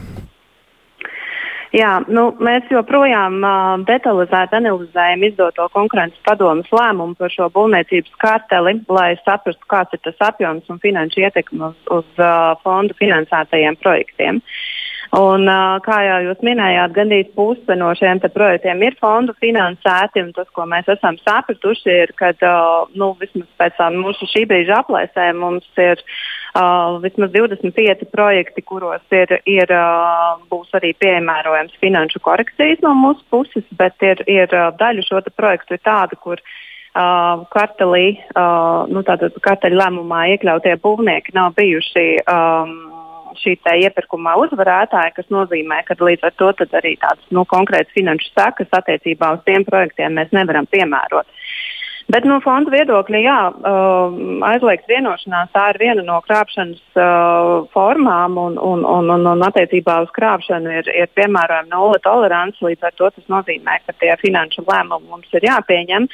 Jā, 1.76 1.90
nu, 2.08 2.30
mēs 2.40 2.70
joprojām 2.72 3.42
uh, 3.44 3.72
detalizēti 3.84 4.56
analizējam 4.56 5.24
izdoto 5.26 5.66
konkurences 5.74 6.22
padomus 6.24 6.70
lēmumu 6.72 7.18
par 7.18 7.32
šo 7.34 7.50
būvniecības 7.52 8.14
karteli, 8.22 8.78
lai 8.88 9.10
saprastu, 9.26 9.60
kāds 9.68 9.92
ir 9.92 10.00
tas 10.06 10.22
apjoms 10.30 10.70
un 10.72 10.80
finanšu 10.80 11.26
ietekme 11.26 11.72
uz, 11.72 11.76
uz 11.98 12.22
uh, 12.22 12.54
fondu 12.64 12.96
finansētajiem 13.00 13.76
projektiem. 13.82 14.40
Un, 15.16 15.44
uh, 15.50 15.76
kā 15.84 16.00
jau 16.06 16.16
jūs 16.30 16.40
minējāt, 16.48 16.96
gandrīz 16.96 17.28
puse 17.36 17.76
no 17.76 17.92
šiem 17.98 18.24
projektiem 18.24 18.80
ir 18.86 18.96
fondu 19.02 19.36
finansēti. 19.42 20.24
Tas, 20.38 20.48
ko 20.56 20.64
mēs 20.70 20.88
esam 20.96 21.20
sapratuši, 21.26 22.00
ir, 22.06 22.16
ka 22.16 22.32
uh, 22.40 22.88
nu, 22.96 23.12
vismaz 23.20 23.52
pēc 23.60 23.84
mūsu 24.00 24.30
šī 24.32 24.46
brīža 24.48 24.80
aplēsēm 24.80 25.44
mums 25.44 25.68
ir 25.76 26.00
uh, 26.00 26.16
vismaz 27.02 27.30
25 27.34 28.06
projekti, 28.12 28.62
kuros 28.62 29.02
ir, 29.12 29.34
ir, 29.44 29.72
uh, 29.72 30.36
būs 30.50 30.70
arī 30.78 30.92
piemērojams 31.02 31.76
finanšu 31.82 32.22
korekcijas 32.24 32.80
no 32.84 32.94
mūsu 32.96 33.24
puses, 33.30 33.66
bet 33.76 34.00
ir, 34.06 34.22
ir 34.30 34.48
uh, 34.54 34.70
daļa 34.78 35.04
šo 35.04 35.20
projektu 35.36 35.76
ir 35.76 35.82
tāda, 35.84 36.16
kur 36.16 36.40
uh, 36.40 37.44
kartelī, 37.52 38.18
uh, 38.32 38.86
nu, 38.88 39.04
tātad 39.06 39.36
karteļa 39.44 39.82
lēmumā 39.84 40.26
iekļautie 40.36 40.76
būvnieki 40.82 41.36
nav 41.36 41.56
bijuši. 41.58 42.06
Um, 42.24 42.76
šī 43.36 43.56
iepirkuma 43.84 44.32
uzvarētāja, 44.40 45.12
kas 45.16 45.26
nozīmē, 45.32 45.82
ka 45.84 45.96
līdz 46.00 46.24
ar 46.24 46.34
to 46.40 46.48
arī 46.78 46.94
tādas 46.96 47.24
nu, 47.34 47.44
konkrētas 47.44 47.92
finanšu 47.92 48.30
sekas 48.32 48.72
attiecībā 48.78 49.34
uz 49.36 49.42
tiem 49.44 49.66
projektiem 49.68 50.16
mēs 50.16 50.32
nevaram 50.32 50.66
piemērot. 50.72 51.28
Bet 52.06 52.22
no 52.22 52.36
fonda 52.38 52.70
viedokļa, 52.70 53.18
jā, 53.18 53.38
uh, 53.50 54.12
aizliegts 54.46 54.86
vienošanās, 54.86 55.48
tā 55.50 55.64
ir 55.72 55.80
viena 55.80 56.04
no 56.06 56.20
krāpšanas 56.22 56.78
uh, 56.94 57.64
formām, 57.74 58.36
un, 58.38 58.54
un, 58.62 58.84
un, 58.86 59.10
un, 59.10 59.26
un 59.32 59.42
attiecībā 59.42 59.96
uz 60.04 60.12
krāpšanu 60.14 60.70
ir, 60.70 60.90
ir 60.94 61.10
piemērojama 61.18 61.72
nulle 61.72 61.98
tolerance. 62.04 62.62
Līdz 62.62 62.86
ar 62.86 62.94
to 62.94 63.10
tas 63.10 63.26
nozīmē, 63.32 63.80
ka 63.82 63.96
tie 63.98 64.14
finanšu 64.22 64.62
lēmumi 64.68 65.10
mums 65.10 65.34
ir 65.34 65.48
jāpieņem. 65.48 66.06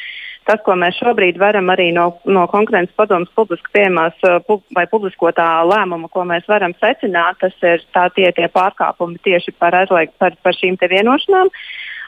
Tas, 0.49 0.65
ko 0.65 0.79
mēs 0.81 0.97
šobrīd 0.97 1.37
varam 1.39 1.69
arī 1.71 1.91
no, 1.95 2.09
no 2.25 2.49
konkurences 2.51 2.97
padomus 2.97 3.29
publiski 3.37 3.77
pieejamās 3.77 4.17
uh, 4.25 4.41
pub, 4.49 4.65
vai 4.73 4.89
publiskotā 4.89 5.51
lēmuma, 5.69 6.09
ko 6.09 6.25
mēs 6.25 6.49
varam 6.49 6.73
secināt, 6.81 7.37
tas 7.45 7.69
ir 7.69 7.85
tie, 8.17 8.31
tie 8.33 8.49
pārkāpumi 8.49 9.21
tieši 9.29 9.53
par, 9.61 9.77
aizlieg, 9.85 10.17
par, 10.17 10.41
par 10.41 10.57
šīm 10.57 10.81
vienošanām. 10.81 11.53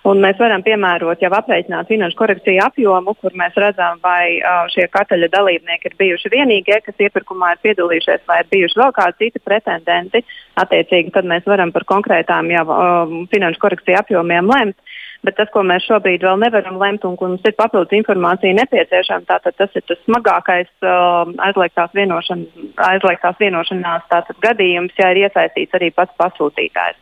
Un 0.04 0.18
mēs 0.20 0.36
varam 0.36 0.60
piemērot 0.60 1.22
jau 1.24 1.30
aprēķināt 1.32 1.88
finanšu 1.88 2.18
korekciju 2.18 2.60
apjomu, 2.66 3.14
kur 3.22 3.32
mēs 3.40 3.54
redzam, 3.56 3.96
vai 4.04 4.36
uh, 4.36 4.66
šie 4.74 4.84
kataļa 4.92 5.30
dalībnieki 5.32 5.88
ir 5.88 5.96
bijuši 6.02 6.32
vienīgie, 6.34 6.76
kas 6.84 7.00
iepirkumā 7.06 7.54
ir 7.54 7.62
piedalījušies, 7.62 8.26
vai 8.28 8.42
ir 8.42 8.50
bijuši 8.50 8.80
vēl 8.82 8.92
kādi 8.98 9.16
citi 9.22 9.40
pretendenti. 9.40 10.20
Attiecīgi, 10.60 11.14
tad 11.14 11.24
mēs 11.30 11.48
varam 11.48 11.72
par 11.72 11.88
konkrētām 11.88 12.52
jau 12.52 12.66
uh, 12.68 13.16
finanšu 13.32 13.64
korekciju 13.64 14.02
apjomiem 14.02 14.52
lemt. 14.52 14.76
Bet 15.24 15.38
tas, 15.38 15.48
ko 15.54 15.62
mēs 15.64 15.86
šobrīd 15.88 16.20
vēl 16.20 16.36
nevaram 16.42 16.76
lemt 16.76 17.06
un 17.08 17.16
kur 17.16 17.30
mums 17.32 17.46
ir 17.48 17.54
papildus 17.56 17.96
informācija 17.96 18.52
nepieciešama, 18.58 19.24
tātad 19.30 19.56
tas 19.56 19.72
ir 19.72 19.86
tas 19.88 20.02
smagākais 20.04 20.68
uh, 20.84 21.24
aizliegtās, 21.46 21.94
vienošan, 21.96 22.44
aizliegtās 22.90 23.40
vienošanās 23.40 24.34
gadījums, 24.44 24.92
ja 25.00 25.14
ir 25.14 25.24
iesaistīts 25.24 25.80
arī 25.80 25.88
pats 25.96 26.12
pasūtītājs. 26.20 27.00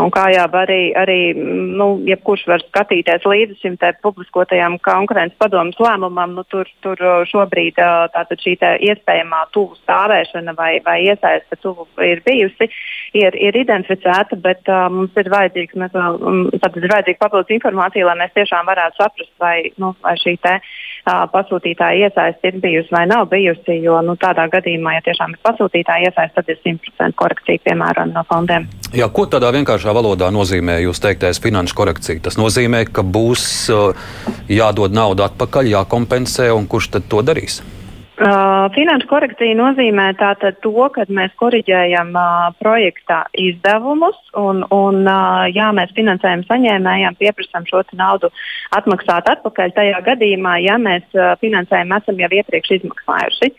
Un 0.00 0.10
kā 0.14 0.28
jau 0.32 0.46
arī, 0.56 0.80
arī 0.96 1.18
nu, 1.36 1.88
jebkurš 2.08 2.46
var 2.48 2.62
skatīties 2.64 3.26
līdzi 3.28 3.58
šim 3.60 3.76
publiskotajam 4.04 4.78
konkurences 4.84 5.36
padomus 5.40 5.76
lēmumam, 5.82 6.36
nu, 6.38 6.44
tur, 6.48 6.68
tur 6.84 7.00
šobrīd 7.28 7.76
tātad 8.14 8.40
šī 8.40 8.56
iespējamā 8.88 9.42
tuvu 9.52 9.76
stāvēšana 9.82 10.54
vai, 10.56 10.72
vai 10.86 10.98
iesaiste 11.04 11.58
tuvu 11.60 11.86
ir 12.04 12.22
bijusi, 12.24 12.70
ir, 13.18 13.36
ir 13.36 13.58
identificēta, 13.64 14.38
bet 14.40 14.68
uh, 14.70 14.88
mums 14.92 15.16
ir 15.20 15.28
vajadzīgs, 15.32 15.76
mēs 15.76 15.92
vēl, 15.96 16.18
tad 16.62 16.78
ir 16.80 16.88
vajadzīga 16.94 17.24
papildus 17.26 17.56
informācija, 17.58 18.08
lai 18.08 18.18
mēs 18.22 18.34
tiešām 18.38 18.68
varētu 18.68 19.02
saprast, 19.02 19.32
vai, 19.42 19.56
nu, 19.82 19.92
vai 20.04 20.16
šī 20.20 20.38
te 20.42 20.56
uh, 20.56 20.72
pasūtītāja 21.06 22.08
iesaiste 22.08 22.48
ir 22.48 22.60
bijusi 22.62 22.94
vai 22.94 23.04
nav 23.10 23.26
bijusi, 23.30 23.78
jo 23.82 23.98
nu, 24.06 24.14
tādā 24.20 24.46
gadījumā, 24.52 24.94
ja 24.96 25.04
tiešām 25.08 25.34
ir 25.34 25.42
pasūtītāja 25.42 26.10
iesaiste, 26.10 26.36
tad 26.38 26.52
ir 26.52 26.60
100% 26.62 27.18
korekcija 27.18 27.64
piemērojama 27.66 28.14
no 28.14 28.24
fondiem. 28.28 28.68
Jā, 28.94 29.08
ko 29.08 29.26
tādā 29.26 29.50
vienkāršā 29.56 29.94
valodā 29.96 30.30
nozīmē 30.34 30.78
jūs 30.84 31.02
teiktais 31.02 31.42
finanšu 31.42 31.78
korekcija? 31.78 32.22
Tas 32.28 32.38
nozīmē, 32.38 32.84
ka 32.92 33.02
būs 33.02 33.44
uh, 33.74 34.08
jādod 34.52 34.94
nauda 34.94 35.30
atpakaļ, 35.30 35.72
jākompensē, 35.74 36.52
un 36.54 36.70
kurš 36.70 36.92
tad 36.96 37.08
to 37.10 37.24
darīs? 37.26 37.62
Uh, 38.22 38.68
finanšu 38.70 39.08
korekcija 39.10 39.54
nozīmē 39.58 40.04
tātad 40.14 40.60
to, 40.62 40.70
ka 40.94 41.02
mēs 41.10 41.32
koriģējam 41.40 42.12
uh, 42.14 42.52
projekta 42.60 43.24
izdevumus 43.34 44.14
un, 44.38 44.60
un 44.70 45.00
uh, 45.10 45.48
jā, 45.50 45.72
mēs 45.74 45.90
finansējuma 45.96 46.46
saņēmējiem 46.46 47.16
pieprasām 47.18 47.66
šo 47.66 47.80
naudu 47.98 48.30
atmaksāt 48.78 49.26
atpakaļ 49.32 49.74
tajā 49.74 50.02
gadījumā, 50.06 50.54
ja 50.62 50.76
mēs 50.78 51.02
uh, 51.18 51.32
finansējumu 51.42 51.98
esam 51.98 52.22
jau 52.22 52.30
iepriekš 52.38 52.76
izmaksājuši. 52.76 53.50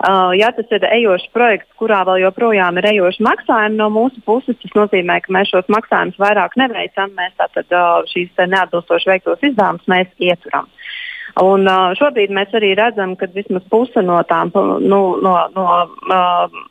Uh, 0.00 0.32
ja 0.38 0.48
tas 0.56 0.72
ir 0.72 0.88
ejošs 0.88 1.28
projekts, 1.36 1.68
kurā 1.76 2.00
vēl 2.08 2.24
joprojām 2.24 2.80
ir 2.80 2.88
ejoši 2.94 3.26
maksājumi 3.26 3.76
no 3.82 3.90
mūsu 3.92 4.24
puses, 4.24 4.56
tas 4.62 4.78
nozīmē, 4.80 5.20
ka 5.26 5.36
mēs 5.36 5.52
šos 5.52 5.68
maksājumus 5.76 6.16
vairāk 6.24 6.56
neveicam, 6.56 7.12
mēs 7.20 7.36
tātad 7.36 7.68
uh, 7.68 8.00
šīs 8.14 8.32
neatbilstoši 8.40 9.12
veiktos 9.12 9.44
izdevumus 9.50 9.84
mēs 9.92 10.08
ieturam. 10.24 10.72
Un, 11.42 11.66
uh, 11.68 11.90
šobrīd 11.98 12.32
mēs 12.32 12.54
arī 12.56 12.72
redzam, 12.78 13.12
ka 13.20 13.28
vismaz 13.34 13.66
puse 13.68 14.00
no 14.04 14.22
tām 14.28 14.52
nu, 14.54 15.00
no, 15.20 15.34
no, 15.52 15.66
uh, 16.08 16.62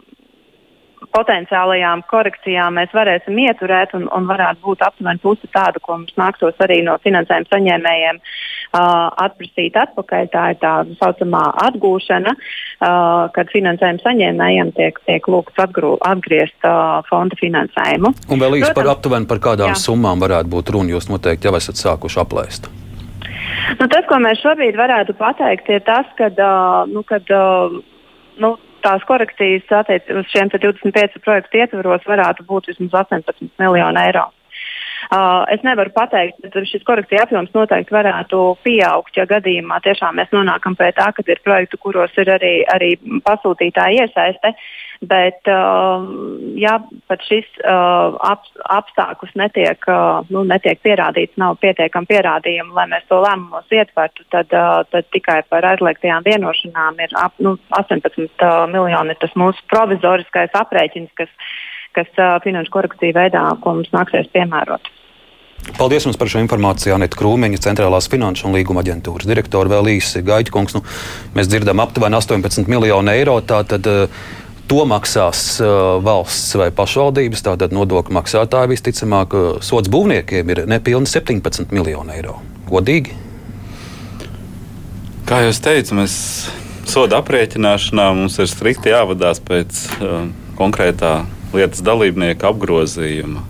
potenciālajām 1.15 2.03
korekcijām 2.09 2.75
mēs 2.79 2.93
varēsim 2.95 3.37
ieturēt 3.45 3.93
un, 3.97 4.07
un 4.15 4.27
varētu 4.29 4.63
būt 4.65 4.83
aptuveni 4.85 5.21
puse 5.23 5.49
tāda, 5.53 5.81
ko 5.83 5.99
mums 5.99 6.15
nāktos 6.19 6.57
arī 6.63 6.81
no 6.85 6.95
finansējuma 7.03 7.51
saņēmējiem 7.51 8.19
uh, 8.19 9.11
atprasīt 9.25 9.77
atpakaļ. 9.79 10.29
Tā 10.33 10.45
ir 10.53 10.59
tā 10.63 10.73
saucamā 10.99 11.43
atgūšana, 11.67 12.35
uh, 12.35 13.27
kad 13.35 13.51
finansējuma 13.53 14.03
saņēmējiem 14.05 14.73
tiek, 14.79 15.01
tiek 15.09 15.29
lūgts 15.31 15.61
atgrū, 15.65 15.95
atgriezt 16.05 16.67
uh, 16.67 17.03
fonda 17.09 17.37
finansējumu. 17.41 18.15
Un 18.31 18.41
vēl 18.41 18.61
īsi 18.61 18.73
par 18.77 18.91
aptuveni 18.95 19.29
par 19.29 19.43
kādām 19.51 19.75
jā. 19.75 19.83
summām 19.85 20.23
varētu 20.25 20.51
būt 20.57 20.73
runa. 20.75 20.95
Jūs 20.97 21.11
noteikti 21.11 21.49
jau 21.49 21.55
esat 21.59 21.79
sākuši 21.81 22.21
aplēst. 22.25 22.73
Nu, 23.79 23.87
tas, 23.91 24.05
ko 24.09 24.19
mēs 24.23 24.41
šobrīd 24.43 24.77
varētu 24.79 25.15
pateikt, 25.19 25.69
ir 25.69 25.83
tas, 25.87 26.07
ka 26.19 26.29
nu, 26.91 27.03
kad, 27.07 27.29
nu, 28.41 28.55
tās 28.85 29.05
korekcijas 29.09 29.71
attiecībā 29.81 30.21
uz 30.21 30.31
šiem 30.33 30.51
25 30.53 31.21
projektu 31.25 31.61
ietvaros 31.61 32.05
varētu 32.09 32.45
būt 32.49 32.71
vismaz 32.71 33.05
18 33.05 33.49
miljoni 33.61 34.03
eiro. 34.03 34.27
Uh, 35.05 35.43
es 35.53 35.61
nevaru 35.65 35.91
pateikt, 35.93 36.39
bet 36.41 36.55
šis 36.69 36.83
korekcija 36.87 37.25
apjoms 37.25 37.53
noteikti 37.53 37.93
varētu 37.93 38.41
pieaugt, 38.65 39.13
ja 39.17 39.27
gadījumā 39.29 39.77
tiešām 39.85 40.17
mēs 40.17 40.31
nonākam 40.33 40.77
pie 40.79 40.89
tā, 40.97 41.11
ka 41.13 41.25
ir 41.29 41.41
projekti, 41.45 41.79
kuros 41.81 42.15
ir 42.21 42.31
arī, 42.33 42.55
arī 42.73 42.95
pasūtītāja 43.27 44.05
iesaiste. 44.07 44.55
Bet, 45.05 45.43
uh, 45.51 46.05
ja 46.57 46.77
pat 47.11 47.21
šis 47.27 47.45
uh, 47.59 48.15
ap, 48.23 48.47
apstākļus 48.71 49.35
netiek, 49.37 49.83
uh, 49.91 50.23
nu, 50.31 50.45
netiek 50.47 50.79
pierādīts, 50.85 51.35
nav 51.41 51.59
pietiekami 51.61 52.09
pierādījumi, 52.09 52.73
lai 52.73 52.87
mēs 52.93 53.05
to 53.11 53.19
lēmumos 53.21 53.67
ietvertu, 53.75 54.25
tad, 54.33 54.55
uh, 54.55 54.81
tad 54.89 55.11
tikai 55.13 55.41
par 55.51 55.67
aizliegtajām 55.73 56.25
vienošanām 56.25 57.03
ir 57.03 57.13
ap, 57.21 57.35
nu, 57.43 57.57
18 57.77 58.23
uh, 58.23 58.63
miljoni. 58.71 59.19
Tas 59.21 59.35
mūsu 59.37 59.61
provizoriskais 59.69 60.55
aprēķins, 60.57 61.11
kas, 61.19 61.29
kas 61.95 62.21
finanšu 62.43 62.73
korekciju 62.75 63.15
veidā, 63.15 63.47
ko 63.63 63.77
mums 63.79 63.91
nāksies 63.95 64.29
piemērot. 64.35 64.91
Paldies 65.79 66.05
jums 66.05 66.17
par 66.19 66.29
šo 66.29 66.43
informāciju. 66.43 66.93
Anita 66.93 67.17
Krūmiņa, 67.17 67.59
Centrālās 67.63 68.09
finanšu 68.11 68.49
un 68.49 68.57
līguma 68.57 68.83
aģentūras 68.83 69.25
direktora 69.25 69.71
vēl 69.71 69.95
īsi 69.95 70.21
Gaitkungs. 70.25 70.75
Nu, 70.77 70.83
mēs 71.33 71.49
dzirdam 71.49 71.81
aptuveni 71.81 72.19
18 72.19 72.69
miljonu 72.69 73.15
eiro. 73.15 73.39
Tātad, 73.41 73.89
To 74.65 74.81
maksās 74.89 75.59
uh, 75.61 75.67
valsts 76.01 76.55
vai 76.57 76.71
pašvaldības, 76.73 77.43
tātad 77.45 77.73
nodokļu 77.75 78.15
maksātāji 78.17 78.71
visticamāk. 78.71 79.35
Uh, 79.37 79.59
sots 79.61 79.91
būvniekiem 79.93 80.49
ir 80.49 80.63
nepilni 80.65 81.05
17 81.05 81.69
miljoni 81.69 82.15
eiro. 82.15 82.39
Godīgi? 82.71 83.13
Kā 85.29 85.43
jau 85.45 85.53
teicu, 85.67 85.99
mēs 85.99 86.15
soda 86.89 87.21
aprēķināšanā 87.21 88.07
mums 88.17 88.39
ir 88.41 88.49
strikti 88.49 88.89
jāvadās 88.89 89.43
pēc 89.45 89.83
uh, 89.99 90.25
konkrētā 90.57 91.13
lietas 91.55 91.83
dalībnieka 91.85 92.51
apgrozījuma. 92.51 93.43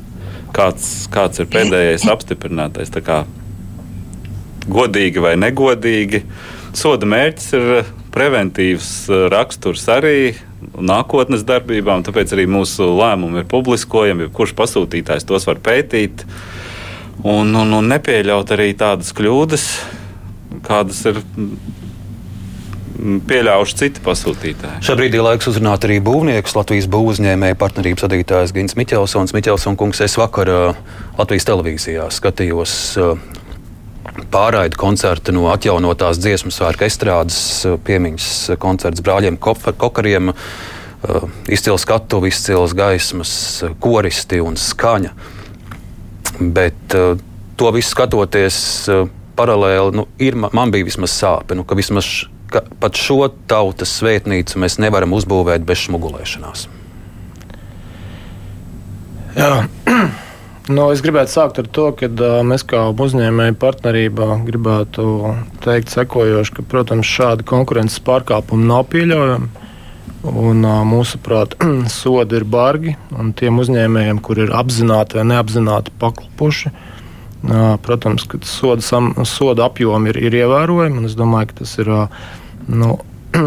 Kāds, 0.55 1.05
kāds 1.11 1.41
ir 1.43 1.49
pēdējais 1.51 2.07
apstiprinātais? 2.11 2.93
Godīgi 4.65 5.21
vai 5.21 5.35
negodīgi. 5.37 6.23
Soda 6.75 7.07
mērķis 7.07 7.51
ir 7.55 7.67
preventīvs 8.15 8.89
uh, 9.11 9.25
raksturs 9.31 9.83
arī 9.91 10.35
nākotnes 10.75 11.43
darbībām, 11.47 12.03
tāpēc 12.07 12.33
arī 12.35 12.47
mūsu 12.49 12.87
lēmumi 12.95 13.43
ir 13.43 13.49
publiskojami. 13.51 14.29
Kurš 14.35 14.55
pasūtītājs 14.57 15.27
tos 15.27 15.47
var 15.47 15.59
pētīt 15.63 16.25
un, 17.23 17.51
un, 17.51 17.75
un 17.79 17.91
nepieļaut 17.91 18.55
arī 18.55 18.71
tādas 18.79 19.11
kļūdas, 19.15 19.67
kādas 20.65 21.03
ir 21.11 21.21
pieļāvuši 23.29 23.77
citi 23.79 24.03
pasūtītāji. 24.05 24.81
Šā 24.85 24.95
brīdī 24.97 25.21
laiks 25.21 25.49
uzrunāt 25.51 25.85
arī 25.87 25.99
būvniekus. 26.03 26.55
Latvijas 26.57 26.87
būvniecības 26.91 27.59
partnerības 27.61 28.05
vadītājs 28.07 28.53
Gins 28.55 28.77
Miķelsons. 28.79 29.33
Miķelsons 29.35 29.79
kungs, 29.79 30.01
es 30.05 30.17
vakar 30.19 30.51
Latvijas 31.17 31.47
televīzijā 31.49 32.07
skatījos 32.13 32.75
pārraida 34.31 34.77
koncerta 34.79 35.33
no 35.35 35.49
atjaunotās 35.51 36.19
dziesmu 36.21 36.53
svētku 36.53 36.85
estrādes 36.87 37.39
piemiņas 37.85 38.29
koncerts 38.61 39.03
brāļiem 39.05 39.39
Kokariem. 39.41 40.33
Izcils 41.51 41.83
skatuvi, 41.85 42.31
izcils 42.33 42.73
gaismas, 42.77 43.31
koristi 43.83 44.39
un 44.41 44.55
skaņa. 44.57 45.11
Bet 46.39 46.95
to 47.55 47.71
visu 47.75 47.91
skatoties 47.91 48.57
paralēli, 49.35 49.93
nu, 49.99 50.07
ir, 50.21 50.37
man 50.39 50.71
bija 50.73 50.87
vismaz 50.87 51.13
sāpe, 51.13 51.57
nu, 51.57 51.65
ka 51.67 51.77
vismaz 51.77 52.25
ka 52.55 52.63
pat 52.79 52.97
šo 52.99 53.27
tautas 53.51 53.93
svētnīcu 53.99 54.63
mēs 54.63 54.79
nevaram 54.81 55.13
uzbūvēt 55.17 55.67
bez 55.67 55.85
smugulēšanās. 55.89 56.69
Jā. 59.35 59.65
Nu, 60.65 60.87
es 60.89 61.03
gribētu 61.05 61.29
sākt 61.29 61.59
ar 61.61 61.67
to, 61.69 61.91
ka 61.93 62.07
uh, 62.09 62.39
mēs 62.41 62.63
kā 62.65 62.87
uzņēmēji 62.89 63.53
partnerībā 63.61 64.29
gribētu 64.47 65.03
teikt, 65.61 65.91
sekojoši, 65.93 66.55
ka, 66.57 66.63
protams, 66.71 67.05
šādi 67.05 67.45
konkurences 67.45 68.01
pārkāpumi 68.01 68.65
nav 68.71 68.87
pieļaujami. 68.89 69.51
Un, 70.25 70.65
uh, 70.65 70.79
mūsuprāt, 70.89 71.53
sodi 71.99 72.39
ir 72.39 72.47
bargi 72.49 72.95
tiem 73.37 73.61
uzņēmējiem, 73.61 74.23
kur 74.25 74.41
ir 74.41 74.55
apzināti 74.57 75.19
vai 75.19 75.27
neapzināti 75.35 75.93
paklupuši. 76.01 76.73
Uh, 77.45 77.75
protams, 77.85 78.25
ka 78.25 78.41
soda, 78.41 78.81
soda 79.29 79.69
apjomi 79.69 80.15
ir, 80.15 80.21
ir 80.31 80.39
ievērojami. 80.41 81.05
Es 81.05 81.13
domāju, 81.19 81.51
ka 81.51 81.61
tas 81.61 81.75
ir 81.83 81.93
nu, 82.67 82.97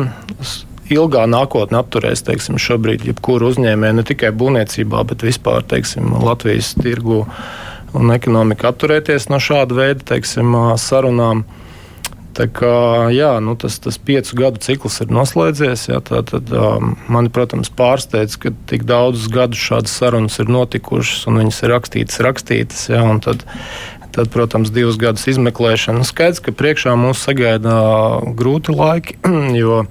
ilgā 0.98 1.24
nākotnē 1.28 1.82
apturēs 1.82 2.24
teiksim, 2.26 2.58
šobrīd 2.60 3.06
jebkuru 3.08 3.52
uzņēmēju, 3.52 3.98
ne 3.98 4.04
tikai 4.08 4.32
būvniecībā, 4.36 5.04
bet 5.08 5.24
vispār 5.26 5.66
teiksim, 5.68 6.12
Latvijas 6.24 6.74
tirgu 6.78 7.24
un 7.96 8.12
ekonomiku 8.14 8.68
atturēties 8.70 9.28
no 9.32 9.40
šāda 9.42 9.78
veida 9.78 10.12
teiksim, 10.14 10.56
sarunām. 10.80 11.46
Tā 12.38 12.44
kā, 12.54 13.08
jā, 13.10 13.32
nu 13.42 13.56
tas, 13.58 13.80
tas 13.82 13.96
piecu 13.98 14.36
gadu 14.38 14.60
cikls 14.62 15.00
ir 15.02 15.08
noslēdzies. 15.10 15.88
Jā, 15.88 15.98
tā, 16.06 16.20
tad, 16.22 16.52
um, 16.54 16.92
mani, 17.10 17.32
protams, 17.34 17.72
pārsteidz, 17.74 18.36
ka 18.38 18.52
tik 18.70 18.84
daudzus 18.86 19.26
gadus 19.34 19.58
šādas 19.58 19.96
sarunas 19.98 20.38
ir 20.38 20.52
notikušas 20.54 21.26
un 21.26 21.40
viņas 21.42 21.58
ir 21.64 21.72
rakstītas, 21.74 22.20
rakstītas. 22.22 22.84
Jā, 22.92 23.02
tad, 23.24 23.42
tad, 24.18 24.30
protams, 24.34 24.72
divus 24.74 24.98
gadus 25.00 25.28
izmeklēšana. 25.30 26.06
Skaidrs, 26.06 26.42
ka 26.42 26.54
priekšā 26.56 26.96
mūs 26.98 27.22
sagaida 27.22 27.76
grūti 28.38 28.74
laiki, 28.74 29.20
jo 29.62 29.84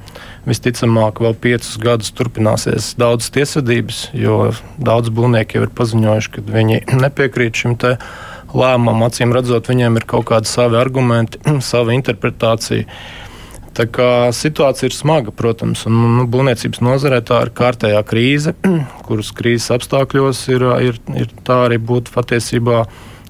Visticamāk, 0.47 1.19
vēl 1.19 1.33
piecus 1.43 1.75
gadus 1.83 2.13
turpināsies 2.15 2.93
daudzas 2.99 3.33
tiesvedības, 3.35 4.05
jo 4.15 4.53
daudz 4.79 5.11
būvnieki 5.11 5.57
jau 5.57 5.65
ir 5.65 5.73
paziņojuši, 5.75 6.33
ka 6.37 6.43
viņi 6.47 6.81
nepiekrīt 7.03 7.63
šim 7.63 7.75
lēmumam. 8.55 9.03
Acīm 9.09 9.35
redzot, 9.35 9.67
viņiem 9.67 9.99
ir 9.99 10.07
kaut 10.07 10.29
kādi 10.29 10.47
savi 10.47 10.79
argumenti, 10.79 11.41
sava 11.71 11.95
interpretācija. 11.97 12.87
Tā 13.77 13.85
kā 13.93 14.09
situācija 14.33 14.87
ir 14.89 14.95
smaga, 14.95 15.33
protams, 15.35 15.83
un 15.85 15.99
nu, 16.15 16.23
būvniecības 16.31 16.79
nozarē 16.81 17.19
tā 17.27 17.43
ir 17.45 17.51
kārtējā 17.59 17.99
krīze, 18.07 18.55
kuras 19.05 19.29
krīzes 19.37 19.69
apstākļos 19.75 20.47
ir, 20.49 20.65
ir, 20.87 20.97
ir 21.13 21.35
tā 21.45 21.59
arī 21.67 21.77
būtu 21.77 22.15
patiesībā 22.15 22.85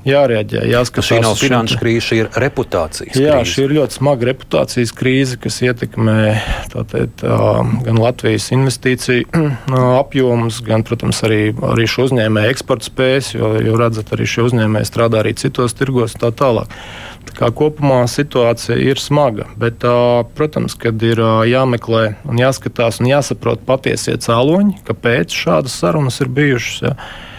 jārēģē. 0.05 0.63
Jāskatās, 0.71 1.07
šī 1.09 1.19
nav 1.23 1.35
finanšu 1.39 1.79
krīze, 1.81 2.03
šī 2.07 2.19
ir 2.21 2.29
reputācijas 2.43 3.13
krīze. 3.15 3.25
Jā, 3.25 3.39
šī 3.47 3.65
ir 3.65 3.75
ļoti 3.79 3.97
smaga 3.99 4.29
reputācijas 4.29 4.93
krīze, 4.97 5.39
kas 5.41 5.59
ietekmē 5.65 6.17
tātad, 6.73 7.25
gan 7.87 8.01
Latvijas 8.01 8.49
investīciju 8.55 9.47
apjomus, 10.01 10.61
gan, 10.67 10.85
protams, 10.87 11.23
arī, 11.27 11.41
arī 11.73 11.89
šo 11.89 12.07
uzņēmēju 12.09 12.53
eksporta 12.55 12.91
spējas, 12.91 13.33
jo, 13.37 13.53
jo 13.63 13.77
redzat, 13.79 14.13
arī 14.15 14.29
šie 14.29 14.47
uzņēmēji 14.47 14.91
strādā 14.91 15.23
arī 15.23 15.35
citos 15.39 15.77
tirgos 15.77 16.17
un 16.17 16.27
tā 16.27 16.33
tālāk. 16.43 16.73
Kā 17.37 17.49
kopumā 17.53 17.99
situācija 18.09 18.77
ir 18.81 18.97
smaga, 19.01 19.45
bet, 19.59 19.83
protams, 20.37 20.73
kad 20.79 21.01
ir 21.05 21.19
jāmeklē 21.49 22.03
un 22.25 22.39
jāskatās 22.39 23.01
un 23.01 23.11
jāsaprot 23.11 23.61
patiesie 23.67 24.15
cēloņi, 24.23 24.79
kāpēc 24.87 25.35
šādas 25.35 25.75
sarunas 25.77 26.21
ir 26.23 26.31
bijušas. 26.33 26.79
Ja. 26.87 26.95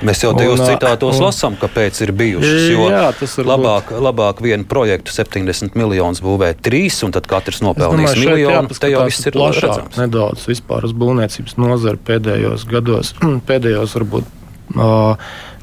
Mēs 0.07 0.23
jau 0.23 0.31
tajos 0.37 0.61
citātos 0.63 1.19
un, 1.19 1.25
lasām, 1.27 1.57
kāpēc 1.59 1.99
ir 2.05 2.13
bijušas. 2.15 2.58
Jā, 2.59 3.05
tas 3.19 3.37
ir 3.41 3.49
labāk, 3.49 3.93
būt. 3.93 4.05
labāk 4.09 4.43
vienu 4.45 4.67
projektu 4.69 5.15
70 5.15 5.79
miljonus 5.79 6.23
būvēt 6.25 6.63
trīs, 6.65 7.01
un 7.07 7.15
tad 7.15 7.29
katrs 7.31 7.63
nopelnīs 7.65 8.15
domāju, 8.15 8.33
miljonu. 8.35 8.79
Te 8.79 8.91
jau 8.93 9.05
viss 9.09 9.29
ir 9.29 9.37
plašāk, 9.37 9.69
redzams. 9.69 10.01
Nedaudz 10.01 10.49
vispār 10.51 10.89
uz 10.89 10.97
būvniecības 10.99 11.59
nozari 11.61 12.03
pēdējos 12.11 12.67
gados, 12.71 13.15
pēdējos 13.51 13.97
varbūt. 13.99 14.35
Uh, 14.77 15.17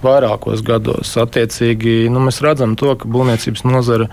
vairākos 0.06 0.64
gados. 0.66 1.12
Attiecīgi, 1.22 2.06
nu, 2.14 2.22
mēs 2.26 2.42
redzam 2.46 2.76
to, 2.80 2.94
ka 3.00 3.10
būvniecības 3.10 3.66
nozara 3.68 4.10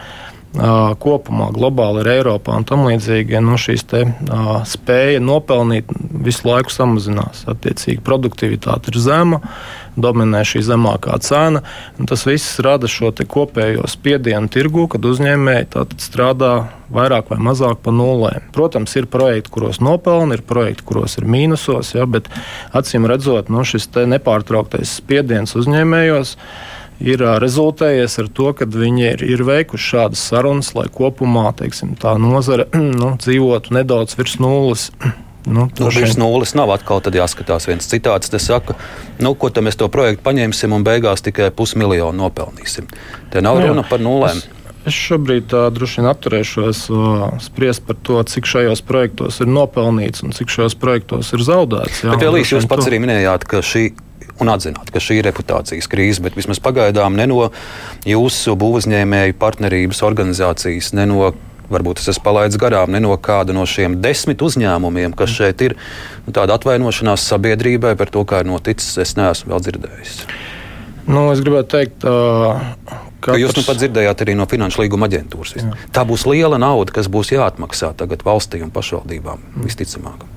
kopumā 0.53 1.49
globāli 1.55 2.03
ir 2.03 2.11
Eiropā 2.19 2.59
un 2.61 2.67
tam 2.69 2.85
līdzīgi, 2.85 3.39
nu, 3.41 3.57
šīs 3.57 3.87
te, 3.89 4.03
uh, 4.05 4.51
spēja 4.69 5.23
nopelnīt 5.25 5.89
visu 6.13 6.45
laiku 6.49 6.73
samazinās. 6.73 7.47
Attiecīgi, 7.49 8.03
produktivitāte 8.05 8.93
ir 8.93 8.99
zema, 9.01 9.41
dominē 9.97 10.43
šī 10.45 10.61
zemākā 10.67 11.17
cena. 11.25 11.63
Tas 12.09 12.27
viss 12.29 12.61
rada 12.65 12.89
šo 12.89 13.13
kopējo 13.13 13.87
spiedienu 13.89 14.53
tirgu, 14.53 14.87
kad 14.93 15.05
uzņēmēji 15.09 15.87
strādā 16.01 16.53
vairāk 16.93 17.33
vai 17.33 17.41
mazāk 17.41 17.81
pa 17.85 17.95
nulēm. 17.95 18.51
Protams, 18.53 18.93
ir 19.01 19.09
projekti, 19.09 19.53
kuros 19.55 19.81
nopelna, 19.81 20.37
ir 20.37 20.45
projekti, 20.45 20.85
kuros 20.89 21.17
ir 21.21 21.29
mīnusos, 21.29 21.95
ja, 21.97 22.05
bet 22.05 22.29
acīm 22.77 23.09
redzot, 23.09 23.49
nu, 23.53 23.65
šis 23.65 23.89
nepārtrauktais 24.13 24.99
spiediens 25.01 25.57
uzņēmējos 25.57 26.37
ir 27.03 27.25
rezultējies 27.43 28.19
ar 28.23 28.31
to, 28.35 28.53
ka 28.57 28.69
viņi 28.69 29.05
ir, 29.11 29.27
ir 29.35 29.45
veikuši 29.47 29.91
šādas 29.95 30.23
sarunas, 30.31 30.73
lai 30.79 30.89
kopumā 30.93 31.51
teiksim, 31.59 31.97
tā 32.01 32.15
nozare 32.21 32.69
nu, 33.03 33.15
dzīvotu 33.23 33.77
nedaudz 33.79 34.19
virs 34.21 34.39
nulles. 34.43 34.91
Nu, 35.43 35.65
nu, 35.75 35.89
virs 35.91 36.13
nulles 36.15 36.53
nav 36.55 36.71
atkal 36.71 37.01
jāskatās 37.03 37.65
viens 37.67 37.89
citāts. 37.91 38.31
Tas 38.31 38.45
saka, 38.47 38.77
nu, 39.19 39.33
ko 39.35 39.49
mēs 39.59 39.75
to 39.75 39.89
projektu 39.91 40.23
paņemsim 40.23 40.71
un 40.71 40.85
beigās 40.87 41.25
tikai 41.27 41.49
pusmiljonu 41.51 42.15
nopelnīsim. 42.15 42.87
Te 43.35 43.43
nav 43.43 43.59
runa 43.59 43.83
par 43.83 43.99
nulēm. 43.99 44.39
Es... 44.39 44.63
Es 44.83 44.97
šobrīd 44.99 45.47
tā, 45.53 45.69
droši 45.71 46.01
vien 46.01 46.09
atturēšos 46.11 46.79
uh, 46.91 47.27
spriest 47.43 47.85
par 47.87 47.99
to, 48.03 48.17
cik 48.27 48.49
šajos 48.51 48.83
projektos 48.87 49.39
ir 49.45 49.51
nopelnīts 49.51 50.25
un 50.27 50.35
cik 50.35 50.51
šajos 50.51 50.75
projektos 50.79 51.31
ir 51.37 51.45
zaudēts. 51.47 52.01
Jā, 52.03 52.17
Bet, 52.17 52.25
Elīs, 52.27 52.51
jūs 52.51 52.67
pats 52.71 52.91
arī 52.91 52.99
minējāt, 53.05 53.47
ka 53.47 53.63
šī 53.63 53.93
un 54.43 54.53
atzināt, 54.53 54.91
ka 54.93 55.03
šī 55.03 55.21
ir 55.21 55.29
reputācijas 55.31 55.89
krīze, 55.91 56.23
bet 56.25 56.37
vismaz 56.39 56.61
pagaidām 56.63 57.17
ne 57.19 57.29
no 57.31 57.49
jūsu 58.09 58.57
būvniecēju 58.59 59.39
partnerības 59.41 60.03
organizācijas, 60.07 60.93
ne 60.99 61.09
no 61.11 61.33
varbūt 61.73 62.03
es 62.03 62.11
esmu 62.13 62.27
palaidis 62.27 62.61
garām 62.61 62.93
ne 62.93 63.01
no 63.03 63.15
kāda 63.21 63.55
no 63.57 63.65
šiem 63.69 63.99
desmit 64.05 64.43
uzņēmumiem, 64.45 65.15
kas 65.17 65.33
šeit 65.33 65.63
ir. 65.65 65.77
Nu, 66.27 66.35
tāda 66.37 66.59
atvainošanās 66.59 67.25
sabiedrībai 67.33 67.95
par 67.99 68.13
to, 68.13 68.25
kā 68.29 68.43
ir 68.43 68.51
noticis, 68.51 68.99
es 69.03 69.17
neesmu 69.19 69.55
vēl 69.55 69.65
dzirdējis. 69.69 70.19
Nu, 71.09 71.25
es 71.33 71.41
gribētu 71.43 71.73
teikt, 71.73 72.05
uh, 72.07 72.61
ka. 73.23 73.35
Jūs 73.41 73.57
nu 73.59 73.65
pat 73.67 73.81
dzirdējāt 73.81 74.23
arī 74.23 74.37
no 74.39 74.47
Finanšu 74.51 74.85
līguma 74.85 75.09
aģentūras. 75.11 75.57
Jā. 75.59 75.73
Tā 75.95 76.05
būs 76.07 76.27
liela 76.31 76.61
nauda, 76.63 76.95
kas 76.95 77.11
būs 77.11 77.33
jāatmaksā 77.35 77.91
tagad 77.99 78.23
valstī 78.27 78.63
un 78.63 78.71
pašvaldībām 78.75 79.41
mm. 79.41 79.67
visticamāk. 79.67 80.29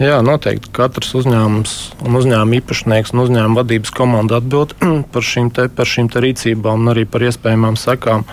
Jā, 0.00 0.22
noteikti 0.24 0.70
katrs 0.72 1.10
uzņēmums 1.18 1.72
un 2.08 2.14
uzņēmuma 2.16 2.56
īpašnieks 2.56 3.12
un 3.12 3.20
uzņēmuma 3.26 3.60
vadības 3.60 3.90
komanda 3.92 4.38
atbild 4.40 4.72
par 5.12 5.26
šīm, 5.28 5.50
te, 5.52 5.66
par 5.68 5.90
šīm 5.90 6.08
rīcībām 6.24 6.86
un 6.86 6.92
arī 6.94 7.04
par 7.04 7.26
iespējamām 7.28 7.76
sekām. 7.76 8.24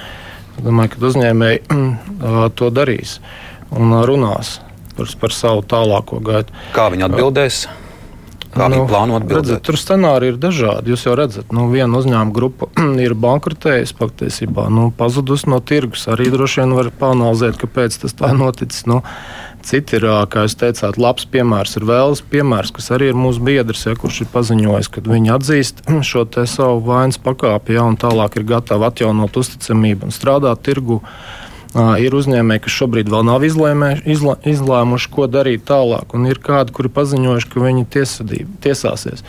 Es 0.55 0.63
domāju, 0.63 0.93
ka 0.93 1.03
uzņēmēji 1.09 1.59
to 2.61 2.69
darīs 2.71 3.17
un 3.75 3.91
runās 4.07 4.61
par, 4.95 5.11
par 5.19 5.35
savu 5.35 5.65
tālāko 5.67 6.21
gaitu. 6.23 6.55
Kā 6.71 6.87
viņi 6.93 7.09
atbildēs? 7.09 7.65
Kā 8.57 8.67
nu, 8.67 8.79
viņi 8.79 8.89
plāno 8.89 9.17
atbildēt? 9.19 9.43
Redzat, 9.45 9.63
tur 9.67 9.79
scenāriji 9.79 10.33
ir 10.33 10.39
dažādi. 10.41 10.93
Jūs 10.93 11.07
jau 11.07 11.15
redzat, 11.17 11.51
nu, 11.55 11.67
viena 11.71 11.99
uzņēmuma 11.99 12.35
grupa 12.35 12.69
ir 13.05 13.15
bankrotējusi, 13.17 13.97
patiesībā 13.99 14.67
nu, 14.73 14.89
pazudusi 14.97 15.51
no 15.53 15.61
tirgus. 15.61 16.07
Arī 16.11 16.31
droši 16.33 16.63
vien 16.63 16.77
var 16.77 16.91
panalizēt, 16.99 17.59
kāpēc 17.61 18.01
tas 18.03 18.17
tā 18.17 18.33
noticis. 18.37 18.87
Nu, 18.89 19.03
Citi 19.67 19.97
ir, 19.97 20.05
kā 20.31 20.45
jūs 20.45 20.53
teicāt, 20.55 20.95
labs 21.01 21.25
piemērs 21.27 21.73
ir 21.75 21.83
Vēles 21.89 22.21
piemērs, 22.31 22.69
kas 22.71 22.85
arī 22.95 23.09
ir 23.11 23.17
mūsu 23.19 23.41
biedrs, 23.43 23.81
ja, 23.83 23.97
kurš 23.99 24.21
ir 24.23 24.29
paziņojis, 24.31 24.87
ka 24.93 25.03
viņi 25.03 25.33
atzīst 25.33 25.81
šo 26.07 26.23
savu 26.47 26.85
vainas 26.85 27.19
pakāpi, 27.19 27.75
ja, 27.75 27.83
un 27.83 27.97
tālāk 27.99 28.37
ir 28.37 28.47
gatavi 28.47 28.87
atjaunot 28.87 29.41
uzticamību 29.41 30.07
un 30.07 30.15
strādāt 30.15 30.63
tirgu. 30.69 31.01
Uh, 31.01 31.46
ir 31.75 32.15
uzņēmēji, 32.17 32.63
kas 32.65 32.77
šobrīd 32.81 33.09
vēl 33.11 33.25
nav 33.27 33.45
izlēmē, 33.47 33.91
izlā, 34.07 34.37
izlēmuši, 34.47 35.09
ko 35.13 35.27
darīt 35.31 35.65
tālāk, 35.67 36.13
un 36.17 36.29
ir 36.29 36.39
kādi, 36.43 36.75
kuri 36.75 36.93
paziņojuši, 36.93 37.51
ka 37.51 37.65
viņi 37.65 37.87
tiesāsies. 38.63 39.25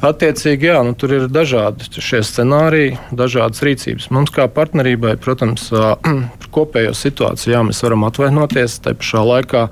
Attiecīgi, 0.00 0.70
jā, 0.70 0.78
nu, 0.80 0.94
tur 0.96 1.12
ir 1.12 1.26
dažādi 1.28 1.84
šie 2.00 2.22
scenāriji, 2.24 2.94
dažādas 3.12 3.60
rīcības. 3.66 4.08
Mums 4.16 4.32
kā 4.32 4.46
partnerībai, 4.48 5.18
protams, 5.20 5.66
par 6.40 6.48
kopējo 6.54 6.94
situāciju 6.96 7.52
jā, 7.52 7.60
mēs 7.68 7.82
varam 7.84 8.06
atvainoties. 8.08 8.78
Tā 8.80 8.94
pašā 8.96 9.20
laikā 9.28 9.66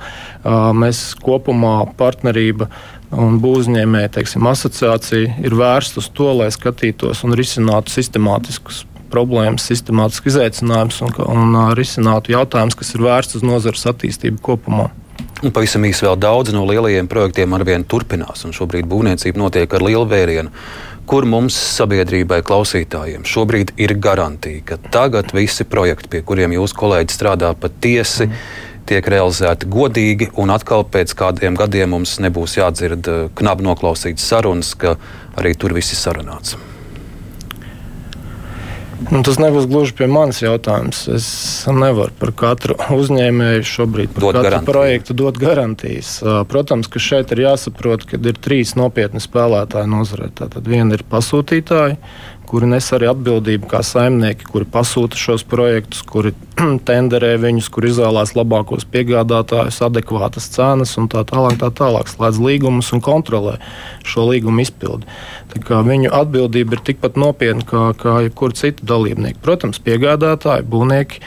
mēs 0.77 1.01
kopumā 1.25 1.79
partnerība 1.97 2.69
un 3.17 3.41
teiksim, 3.41 4.45
asociācija 4.51 5.39
ir 5.41 5.57
vērsta 5.57 6.03
uz 6.03 6.13
to, 6.13 6.29
lai 6.43 6.53
skatītos 6.53 7.25
un 7.25 7.33
risinātu 7.39 7.95
sistemātiskus 7.97 8.85
problēmas, 9.13 9.67
sistemātiskus 9.69 10.35
izaicinājumus 10.35 11.03
un, 11.07 11.19
un, 11.27 11.59
risinātu 11.79 12.35
jautājumus, 12.35 12.79
kas 12.79 12.95
ir 12.95 13.05
vērsts 13.07 13.41
uz 13.41 13.47
nozares 13.47 13.87
attīstību 13.93 14.43
kopumā. 14.45 14.89
Un 15.39 15.53
pavisam 15.55 15.85
īsi 15.87 16.03
vēl 16.03 16.17
daudz 16.19 16.51
no 16.55 16.65
lielajiem 16.67 17.07
projektiem 17.11 17.53
arvien 17.55 17.85
turpinās, 17.87 18.43
un 18.47 18.55
šobrīd 18.57 18.89
būvniecība 18.91 19.39
notiek 19.39 19.75
ar 19.75 19.85
lielu 19.87 20.07
vērienu. 20.11 20.51
Kur 21.09 21.25
mums, 21.25 21.57
sabiedrībai, 21.79 22.41
klausītājiem, 22.45 23.23
šobrīd 23.25 23.73
ir 23.81 23.95
garantija, 24.03 24.65
ka 24.67 24.81
tagad 24.93 25.31
visi 25.33 25.65
projekti, 25.65 26.11
pie 26.13 26.23
kuriem 26.27 26.57
jūs 26.59 26.75
kolēģi 26.77 27.15
strādā 27.15 27.55
patiesi, 27.57 28.27
mm. 28.27 28.43
tiek 28.91 29.09
realizēti 29.15 29.71
godīgi, 29.73 30.33
un 30.43 30.53
atkal 30.53 30.85
pēc 30.85 31.15
kādiem 31.17 31.57
gadiem 31.57 31.95
mums 31.97 32.19
nebūs 32.21 32.59
jādzird 32.59 33.09
knapi 33.39 33.71
noklausītas 33.71 34.27
sarunas, 34.35 34.75
ka 34.77 34.99
arī 35.39 35.55
tur 35.57 35.79
viss 35.79 35.95
ir 35.97 36.03
sarunāts. 36.03 36.59
Nu, 38.99 39.21
tas 39.23 39.37
nebūs 39.39 39.69
gluži 39.71 39.95
pie 39.95 40.09
manis 40.11 40.41
jautājums. 40.43 41.05
Es 41.15 41.27
nevaru 41.71 42.11
par 42.19 42.33
katru 42.35 42.75
uzņēmēju 42.97 43.67
šobrīd, 43.69 44.11
par 44.15 44.25
dot 44.25 44.35
katru 44.35 44.49
garantiju. 44.49 44.73
projektu 44.73 45.17
dot 45.19 45.39
garantijas. 45.39 46.17
Protams, 46.51 46.91
ka 46.91 47.03
šeit 47.03 47.31
ir 47.35 47.45
jāsaprot, 47.47 48.09
ka 48.11 48.19
ir 48.19 48.41
trīs 48.43 48.75
nopietni 48.79 49.23
spēlētāji 49.23 49.93
nozarē. 49.93 50.33
Tātad 50.43 50.67
viena 50.67 50.99
ir 50.99 51.07
pasūtītāji, 51.07 51.99
kuri 52.49 52.69
nes 52.71 52.87
arī 52.97 53.11
atbildību 53.11 53.69
kā 53.71 53.83
saimnieki, 53.85 54.47
kuri 54.49 54.67
pasūta 54.73 55.19
šos 55.21 55.45
projektus, 55.49 56.01
kuri 56.09 56.33
tenderē 56.89 57.35
viņus, 57.43 57.69
kur 57.75 57.87
izvēlās 57.89 58.35
labākos 58.39 58.87
piegādātājus, 58.93 59.83
adekvātas 59.85 60.49
cenas 60.55 60.97
un 61.01 61.11
tā 61.13 61.25
tālāk, 61.29 61.59
tā 61.61 61.71
tālāk 61.83 62.11
slēdz 62.11 62.41
līgumus 62.45 62.91
un 62.97 63.05
kontrolē 63.05 63.59
šo 64.09 64.29
līgumu 64.31 64.65
izpildi. 64.65 65.09
Viņu 65.69 66.11
atbildība 66.15 66.77
ir 66.77 66.85
tikpat 66.91 67.21
nopietna 67.21 67.67
kā, 67.69 67.85
kā 67.99 68.19
jebkura 68.27 68.57
cita 68.57 68.87
dalībnieka. 68.89 69.41
Protams, 69.45 69.81
piegādātāji, 69.85 70.67
būvnieki 70.69 71.23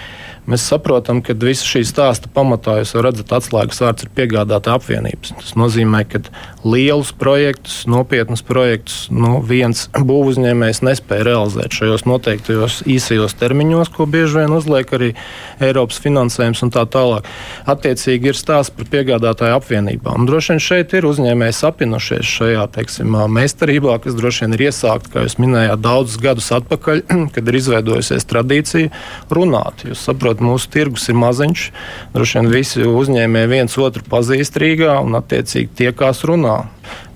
Mēs 0.50 0.64
saprotam, 0.66 1.20
ka 1.22 1.36
visa 1.38 1.68
šī 1.68 1.84
stāsta 1.86 2.30
pamatā, 2.34 2.80
jūs 2.82 2.96
redzat, 2.98 3.30
atslēgas 3.38 3.82
vārds 3.84 4.08
ir 4.08 4.10
piegādāta 4.18 4.74
apvienības. 4.74 5.36
Tas 5.38 5.52
nozīmē, 5.60 6.02
ka 6.10 6.24
lielus 6.66 7.12
projektus, 7.14 7.84
nopietnus 7.86 8.42
projektus 8.46 9.04
nu, 9.14 9.38
viens 9.46 9.88
būvuzņēmējs 9.94 10.82
nespēja 10.86 11.28
realizēt 11.30 11.78
šajos 11.78 12.06
noteiktajos 12.10 12.80
īsajos 12.90 13.38
termiņos, 13.38 13.92
ko 13.94 14.08
bieži 14.10 14.42
vien 14.42 14.56
uzliek 14.58 14.90
arī 14.98 15.12
Eiropas 15.62 16.02
finansējums 16.02 16.64
un 16.66 16.74
tā 16.74 16.88
tālāk. 16.90 17.30
Attiecīgi 17.70 18.34
ir 18.34 18.38
stāsts 18.38 18.74
par 18.74 18.90
piegādātāju 18.90 19.60
apvienībām. 19.60 20.24
Un 20.24 20.30
droši 20.30 20.56
vien 20.56 20.64
šeit 20.66 20.98
ir 20.98 21.06
uzņēmēji 21.10 21.58
sapinušies 21.60 22.34
šajā 22.40 22.66
teiksim, 22.80 23.18
meistarībā, 23.38 24.00
kas 24.02 24.18
droši 24.18 24.48
vien 24.48 24.58
ir 24.58 24.66
iesākta, 24.72 25.14
kā 25.14 25.26
jūs 25.28 25.38
minējāt, 25.42 25.86
daudzus 25.86 26.18
gadus 26.22 26.50
atpakaļ, 26.58 27.06
kad 27.38 27.54
ir 27.54 27.62
izveidojusies 27.62 28.30
tradīcija 28.30 28.92
runāt. 29.34 29.86
Jūs 29.86 30.06
saprotat, 30.10 30.31
saprot, 30.32 30.42
mūsu 30.42 30.70
tirgus 30.72 31.10
ir 31.10 31.16
maziņš. 31.20 31.72
Droši 32.14 32.40
vien 32.40 32.52
visi 32.52 32.86
uzņēmēji 32.86 33.52
viens 33.52 33.78
otru 33.78 34.04
pazīst 34.08 34.58
Rīgā 34.58 35.02
un 35.04 35.16
attiecīgi 35.16 35.70
tiekās 35.76 36.24
runā 36.24 36.68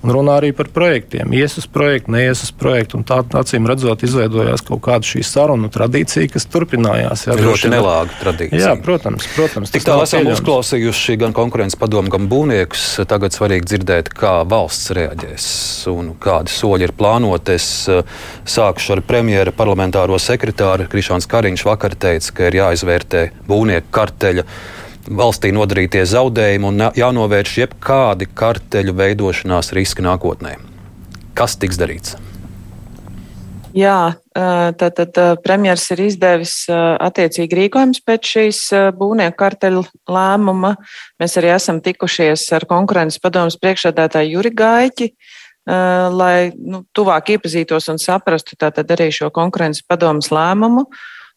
un 0.06 0.12
runā 0.14 0.36
arī 0.40 0.52
par 0.56 0.68
projektiem. 0.74 1.32
Ies 1.36 1.56
uz 1.60 1.66
projektu, 1.70 2.12
neies 2.14 2.42
uz 2.46 2.52
projektu. 2.54 3.00
Tā 3.06 3.20
acīm 3.40 3.66
redzot, 3.68 4.04
izveidojās 4.06 4.62
kaut 4.66 4.82
kāda 4.86 5.06
šī 5.06 5.22
sarunu 5.26 5.70
tradīcija, 5.72 6.30
kas 6.32 6.46
turpinājās. 6.52 7.26
Jā, 7.26 7.36
ļoti 7.40 7.72
nelāga 7.72 8.14
tradīcija. 8.20 8.60
Jā, 8.62 8.74
protams. 8.82 9.26
protams 9.34 9.74
Tik 9.74 9.86
tālu 9.86 10.06
esam 10.06 10.22
pieļams. 10.22 10.40
uzklausījuši 10.40 11.18
gan 11.24 11.34
konkurences 11.36 11.78
padomu, 11.80 12.12
gan 12.12 12.28
būvniekus. 12.30 12.86
Tagad 13.10 13.34
svarīgi 13.36 13.70
dzirdēt, 13.72 14.12
kā 14.16 14.38
valsts 14.48 14.94
reaģēs 14.96 15.48
un 15.92 16.14
kādi 16.22 16.54
soļi 16.54 16.88
ir 16.88 16.94
plānoti. 16.96 17.56
Es 17.56 17.68
sākušu 18.56 18.96
ar 18.96 19.04
premjera 19.06 19.54
parlamentāro 19.56 20.18
sekretāru 20.22 20.88
Krišāns 20.92 21.28
Kariņš 21.30 21.66
vakar 21.66 21.98
teica, 21.98 22.34
ka 22.36 22.50
ir 22.50 22.60
jāizvērtē 22.62 23.28
būvnieku 23.48 23.92
karteļa 23.94 24.46
valstī 25.08 25.52
nodarītie 25.54 26.04
zaudējumi 26.08 26.70
un 26.70 26.86
jānovērš 26.96 27.58
jebkādi 27.62 28.28
karteļu 28.34 28.94
veidošanās 28.96 29.72
riski 29.76 30.04
nākotnē. 30.06 30.56
Kas 31.36 31.58
tiks 31.60 31.78
darīts? 31.80 32.16
Jā, 33.76 34.16
tātad 34.80 35.18
premjerministrs 35.44 35.92
ir 35.92 36.00
izdevis 36.06 36.52
attiecīgi 36.72 37.58
rīkojums 37.58 38.00
pēc 38.08 38.30
šīs 38.30 38.60
būvnieku 38.96 39.36
karteļu 39.42 39.82
lēmuma. 40.08 40.70
Mēs 41.20 41.36
arī 41.36 41.50
esam 41.52 41.82
tikušies 41.84 42.46
ar 42.56 42.64
konkurences 42.70 43.20
padomus 43.20 43.58
priekšādātāju 43.60 44.38
Juri 44.38 44.54
Gaiķi, 44.56 45.10
lai 45.68 46.54
nu, 46.56 46.86
tuvāk 46.96 47.34
iepazītos 47.36 47.90
un 47.92 48.00
saprastu 48.00 48.56
tātad 48.56 48.96
arī 48.96 49.10
šo 49.12 49.28
konkurences 49.34 49.84
padomus 49.84 50.32
lēmumu. 50.32 50.86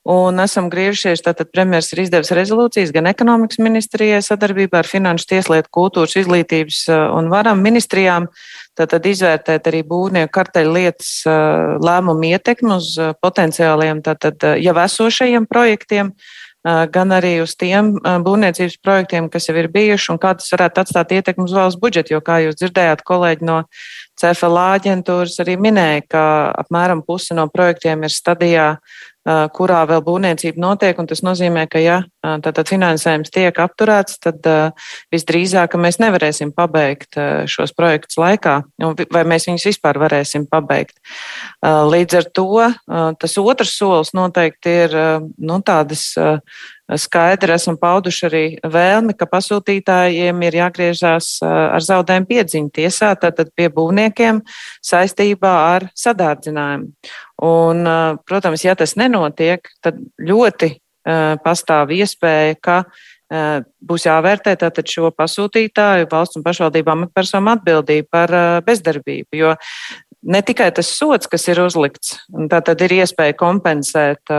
Un 0.08 0.40
esam 0.40 0.70
griežušies, 0.72 1.20
tātad 1.26 1.50
premjeras 1.52 1.92
ir 1.92 2.06
izdevis 2.06 2.32
rezolūcijas 2.32 2.94
gan 2.96 3.10
ekonomikas 3.12 3.60
ministrijai 3.60 4.22
sadarbībā 4.24 4.80
ar 4.80 4.88
Finanšu 4.88 5.28
tieslietu, 5.34 5.68
kultūras, 5.76 6.16
izglītības 6.22 6.86
un 7.18 7.28
varam 7.30 7.60
ministrijām, 7.60 8.30
tātad 8.80 9.06
izvērtēt 9.12 9.68
arī 9.68 9.84
būvnieku 9.84 10.32
karteļu 10.40 10.76
lietas 10.78 11.12
lēmumu 11.84 12.32
ietekmi 12.32 12.78
uz 12.78 12.94
potenciāliem, 13.20 14.00
tātad 14.06 14.48
jau 14.64 14.78
esošajiem 14.86 15.50
projektiem 15.52 16.14
gan 16.64 17.14
arī 17.16 17.38
uz 17.44 17.54
tiem 17.56 17.94
būvniecības 18.00 18.80
projektiem, 18.84 19.30
kas 19.32 19.48
jau 19.48 19.56
ir 19.56 19.70
bijuši, 19.72 20.12
un 20.12 20.20
kā 20.20 20.34
tas 20.36 20.50
varētu 20.52 20.84
atstāt 20.84 21.14
ietekmi 21.16 21.46
uz 21.48 21.54
valsts 21.56 21.80
budžetu. 21.80 22.16
Jo, 22.18 22.24
kā 22.24 22.42
jūs 22.44 22.60
dzirdējāt, 22.60 23.04
kolēģi 23.08 23.48
no 23.48 23.62
CFLA 24.20 24.66
aģentūras 24.80 25.40
arī 25.40 25.56
minēja, 25.56 26.04
ka 26.12 26.24
apmēram 26.60 27.04
pusi 27.08 27.38
no 27.38 27.48
projektiem 27.48 28.04
ir 28.04 28.12
stadijā, 28.12 28.68
kurā 29.54 29.82
vēl 29.90 30.02
būvniecība 30.06 30.62
notiek. 30.62 31.00
Tas 31.10 31.22
nozīmē, 31.26 31.66
ka, 31.72 31.82
ja 31.82 32.00
tātad 32.22 32.70
finansējums 32.70 33.34
tiek 33.34 33.60
apturēts, 33.62 34.20
tad 34.24 34.46
visdrīzāk 35.14 35.78
mēs 35.80 36.00
nevarēsim 36.02 36.54
pabeigt 36.56 37.20
šos 37.50 37.74
projektus 37.78 38.20
laikā, 38.22 38.56
vai 39.14 39.24
mēs 39.30 39.50
viņus 39.50 39.68
vispār 39.72 40.02
varēsim 40.02 40.48
pabeigt. 40.50 40.98
Līdz 41.64 42.20
ar 42.22 42.30
to 42.34 42.68
tas 43.22 43.38
otrs 43.42 43.78
solis 43.78 44.14
noteikti 44.18 44.76
ir 44.86 45.00
nu, 45.38 45.62
tādas 45.66 46.12
skaidri 46.98 47.54
esam 47.54 47.78
pauduši 47.78 48.26
arī 48.30 48.44
vēlmi, 48.66 49.14
ka 49.18 49.28
pasūtītājiem 49.30 50.42
ir 50.48 50.58
jāgriežās 50.62 51.32
ar 51.46 51.84
zaudējumu 51.86 52.30
piedziņu 52.30 52.74
tiesā, 52.74 53.14
tātad 53.20 53.52
pie 53.58 53.70
būvniekiem 53.74 54.42
saistībā 54.86 55.54
ar 55.76 55.90
sadārdzinājumu. 55.98 56.90
Un, 57.46 57.86
protams, 58.28 58.66
ja 58.66 58.76
tas 58.80 58.96
nenotiek, 59.00 59.70
tad 59.84 60.02
ļoti 60.18 60.74
pastāv 61.46 61.94
iespēja, 61.96 62.58
ka 62.62 62.82
būs 63.86 64.08
jāvērtē 64.08 64.56
tātad 64.58 64.90
šo 64.90 65.12
pasūtītāju 65.14 66.10
valsts 66.10 66.40
un 66.40 66.46
pašvaldību 66.46 66.96
amatpersonu 66.96 67.54
atbildību 67.54 68.10
par 68.10 68.34
bezdarbību, 68.66 69.38
jo 69.38 69.54
ne 70.26 70.42
tikai 70.42 70.72
tas 70.76 70.90
sots, 70.98 71.30
kas 71.30 71.46
ir 71.48 71.62
uzlikts, 71.62 72.18
tā 72.50 72.62
tad 72.66 72.82
ir 72.82 72.98
iespēja 72.98 73.38
kompensēt 73.38 74.34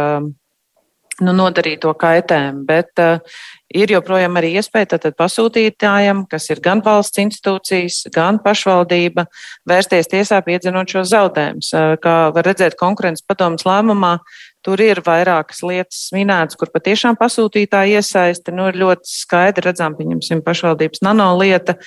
nu, 1.24 1.34
nodarīto 1.36 1.92
kaitējumu, 1.98 2.64
bet 2.68 3.00
uh, 3.02 3.40
ir 3.70 3.92
joprojām 3.94 4.38
arī 4.40 4.52
iespēja 4.60 4.94
tātad 4.94 5.16
pasūtītājiem, 5.18 6.24
kas 6.30 6.50
ir 6.50 6.62
gan 6.64 6.82
valsts 6.84 7.22
institūcijas, 7.22 8.02
gan 8.14 8.40
pašvaldība, 8.44 9.26
vērsties 9.68 10.10
tiesā 10.10 10.40
piedzinot 10.46 10.90
šos 10.90 11.12
zaudējumus. 11.12 11.72
Uh, 11.74 11.96
kā 12.02 12.16
var 12.34 12.48
redzēt 12.50 12.78
konkurences 12.80 13.26
padomas 13.26 13.66
lēmumā, 13.68 14.16
Tur 14.66 14.80
ir 14.84 14.98
vairākas 15.04 15.62
lietas 15.64 16.00
minētas, 16.12 16.58
kur 16.60 16.68
patiešām 16.72 17.16
pasūtītāji 17.16 17.96
iesaisti. 17.96 18.52
Nu, 18.52 18.66
ir 18.68 18.76
ļoti 18.80 19.08
skaidri 19.08 19.64
redzama, 19.70 19.96
pieņemsim, 19.96 20.42
pašvaldības 20.44 21.00
nano 21.06 21.30
lieta, 21.40 21.78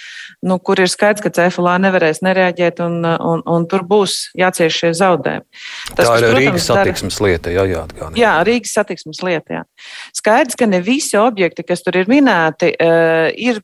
nu, 0.41 0.57
kur 0.57 0.81
ir 0.81 0.89
skaidrs, 0.89 1.21
ka 1.21 1.29
CFLA 1.37 1.75
nevarēs 1.83 2.23
nereaģēt 2.25 2.81
un, 2.85 2.97
un, 3.05 3.43
un 3.45 3.67
tur 3.69 3.85
būs 3.89 4.31
jācieš 4.39 4.79
šie 4.81 4.93
zaudējumi. 4.97 5.45
Tas, 5.93 6.07
Tā 6.07 6.15
ir 6.17 6.25
protams, 6.25 6.39
Rīgas 6.39 6.69
satiksmes 6.71 7.19
lieta, 7.21 7.53
jā, 7.53 7.67
jāatgādina. 7.75 8.17
Jā, 8.19 8.33
Rīgas 8.49 8.73
satiksmes 8.79 9.21
lieta, 9.25 9.59
jā. 9.59 9.91
Skaidrs, 10.17 10.57
ka 10.57 10.69
ne 10.69 10.81
visi 10.81 11.19
objekti, 11.21 11.67
kas 11.67 11.85
tur 11.85 12.01
ir 12.01 12.09
minēti, 12.09 12.73
uh, 12.73 13.29
ir 13.37 13.61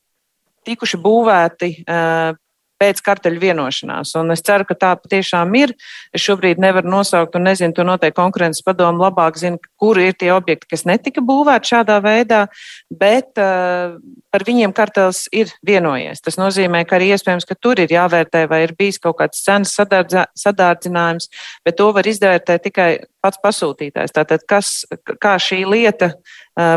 tikuši 0.70 1.02
būvēti 1.02 1.74
uh, 1.82 2.38
pēc 2.80 3.02
karteļu 3.04 3.42
vienošanās. 3.44 4.14
Un 4.20 4.34
es 4.34 4.44
ceru, 4.46 4.66
ka 4.68 4.78
tā 4.80 4.94
patiešām 5.00 5.52
ir. 5.60 5.74
Es 6.16 6.24
šobrīd 6.24 6.62
nevaru 6.62 6.90
nosaukt, 6.92 7.36
un 7.36 7.48
nezinu, 7.50 7.76
to 7.76 7.86
noteikti 7.88 8.18
konkurences 8.20 8.66
padomu 8.66 9.04
labāk 9.04 9.38
zina, 9.40 9.60
kuri 9.80 10.10
ir 10.10 10.18
tie 10.20 10.32
objekti, 10.36 10.70
kas 10.72 10.86
netika 10.88 11.24
būvēti 11.26 11.74
šādā 11.74 12.00
veidā, 12.04 12.46
bet 12.90 13.40
uh, 13.40 13.98
par 14.32 14.46
viņiem 14.48 14.74
kartels 14.76 15.26
ir 15.36 15.52
vienojies. 15.66 16.24
Tas 16.26 16.40
nozīmē, 16.40 16.86
ka 16.88 16.98
arī 16.98 17.12
iespējams, 17.16 17.48
ka 17.50 17.58
tur 17.60 17.82
ir 17.84 17.92
jāvērtē, 17.94 18.46
vai 18.52 18.64
ir 18.68 18.76
bijis 18.80 19.02
kaut 19.04 19.20
kāds 19.22 19.44
cenas 19.46 19.76
sadārdzinājums, 19.76 21.30
bet 21.66 21.80
to 21.80 21.92
var 21.96 22.08
izvērtēt 22.08 22.68
tikai 22.70 22.90
pats 23.24 23.40
pasūtītājs. 23.44 24.16
Tātad, 24.16 24.46
kas, 24.48 24.84
kā 25.20 25.36
šī 25.42 25.64
lieta 25.68 26.14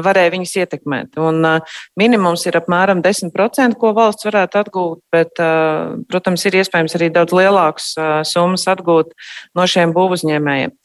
varēja 0.04 0.34
viņus 0.34 0.54
ietekmēt. 0.64 1.18
Un, 1.22 1.40
uh, 1.46 1.78
minimums 1.98 2.46
ir 2.48 2.58
apmēram 2.60 3.02
10%, 3.04 3.78
ko 3.80 3.94
valsts 3.96 4.28
varētu 4.28 4.60
atgūt, 4.62 5.02
bet, 5.14 5.32
uh, 5.42 5.98
protams, 6.10 6.46
ir 6.48 6.60
iespējams 6.62 6.98
arī 6.98 7.10
daudz 7.14 7.34
lielākas 7.36 7.94
summas 8.28 8.68
atgūt 8.70 9.12
no 9.58 9.66
šiem 9.68 9.94
būvuzņēmējiem 9.96 10.76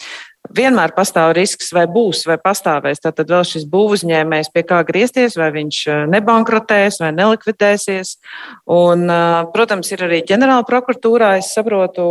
vienmēr 0.56 0.94
pastāv 0.96 1.34
risks, 1.38 1.72
vai 1.76 1.86
būs, 1.92 2.24
vai 2.28 2.38
pastāvēs. 2.42 3.02
Tad 3.04 3.20
vēl 3.28 3.44
šis 3.48 3.66
būvuzņēmējs 3.72 4.52
pie 4.54 4.64
kā 4.68 4.82
griezties, 4.88 5.38
vai 5.40 5.50
viņš 5.56 5.82
nebankrotēs, 6.12 7.02
vai 7.04 7.12
nelikvidēsies. 7.16 8.16
Un, 8.78 9.08
protams, 9.56 9.92
ir 9.94 10.06
arī 10.08 10.22
ģenerāla 10.28 10.66
prokuratūrā, 10.68 11.36
es 11.42 11.52
saprotu, 11.56 12.08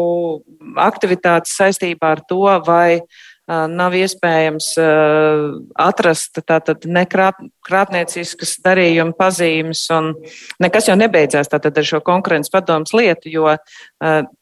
aktivitātes 0.83 1.57
saistībā 1.59 2.17
ar 2.17 2.25
to, 2.29 2.45
vai 2.67 3.01
nav 3.47 3.95
iespējams 3.95 4.73
atrast 5.79 6.41
tātad 6.43 6.87
nekrāpnieciskas 6.91 8.57
darījuma 8.65 9.15
pazīmes, 9.19 9.85
un 9.95 10.15
nekas 10.63 10.91
jau 10.91 10.97
nebeidzās 10.99 11.53
tātad 11.53 11.79
ar 11.79 11.87
šo 11.87 12.03
konkurences 12.07 12.51
padomus 12.51 12.95
lietu, 12.97 13.31
jo 13.31 13.55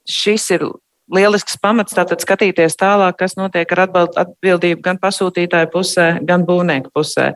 šis 0.09 0.49
ir 0.57 0.67
lielisks 1.12 1.59
pamats 1.61 1.95
tātad 1.95 2.23
skatīties 2.23 2.79
tālāk, 2.81 3.19
kas 3.21 3.37
notiek 3.37 3.71
ar 3.77 3.83
atbildību 3.85 4.81
gan 4.85 4.99
pasūtītāju 5.03 5.69
pusē, 5.73 6.07
gan 6.25 6.47
būvnieku 6.49 6.93
pusē. 6.95 7.35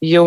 Jo 0.00 0.24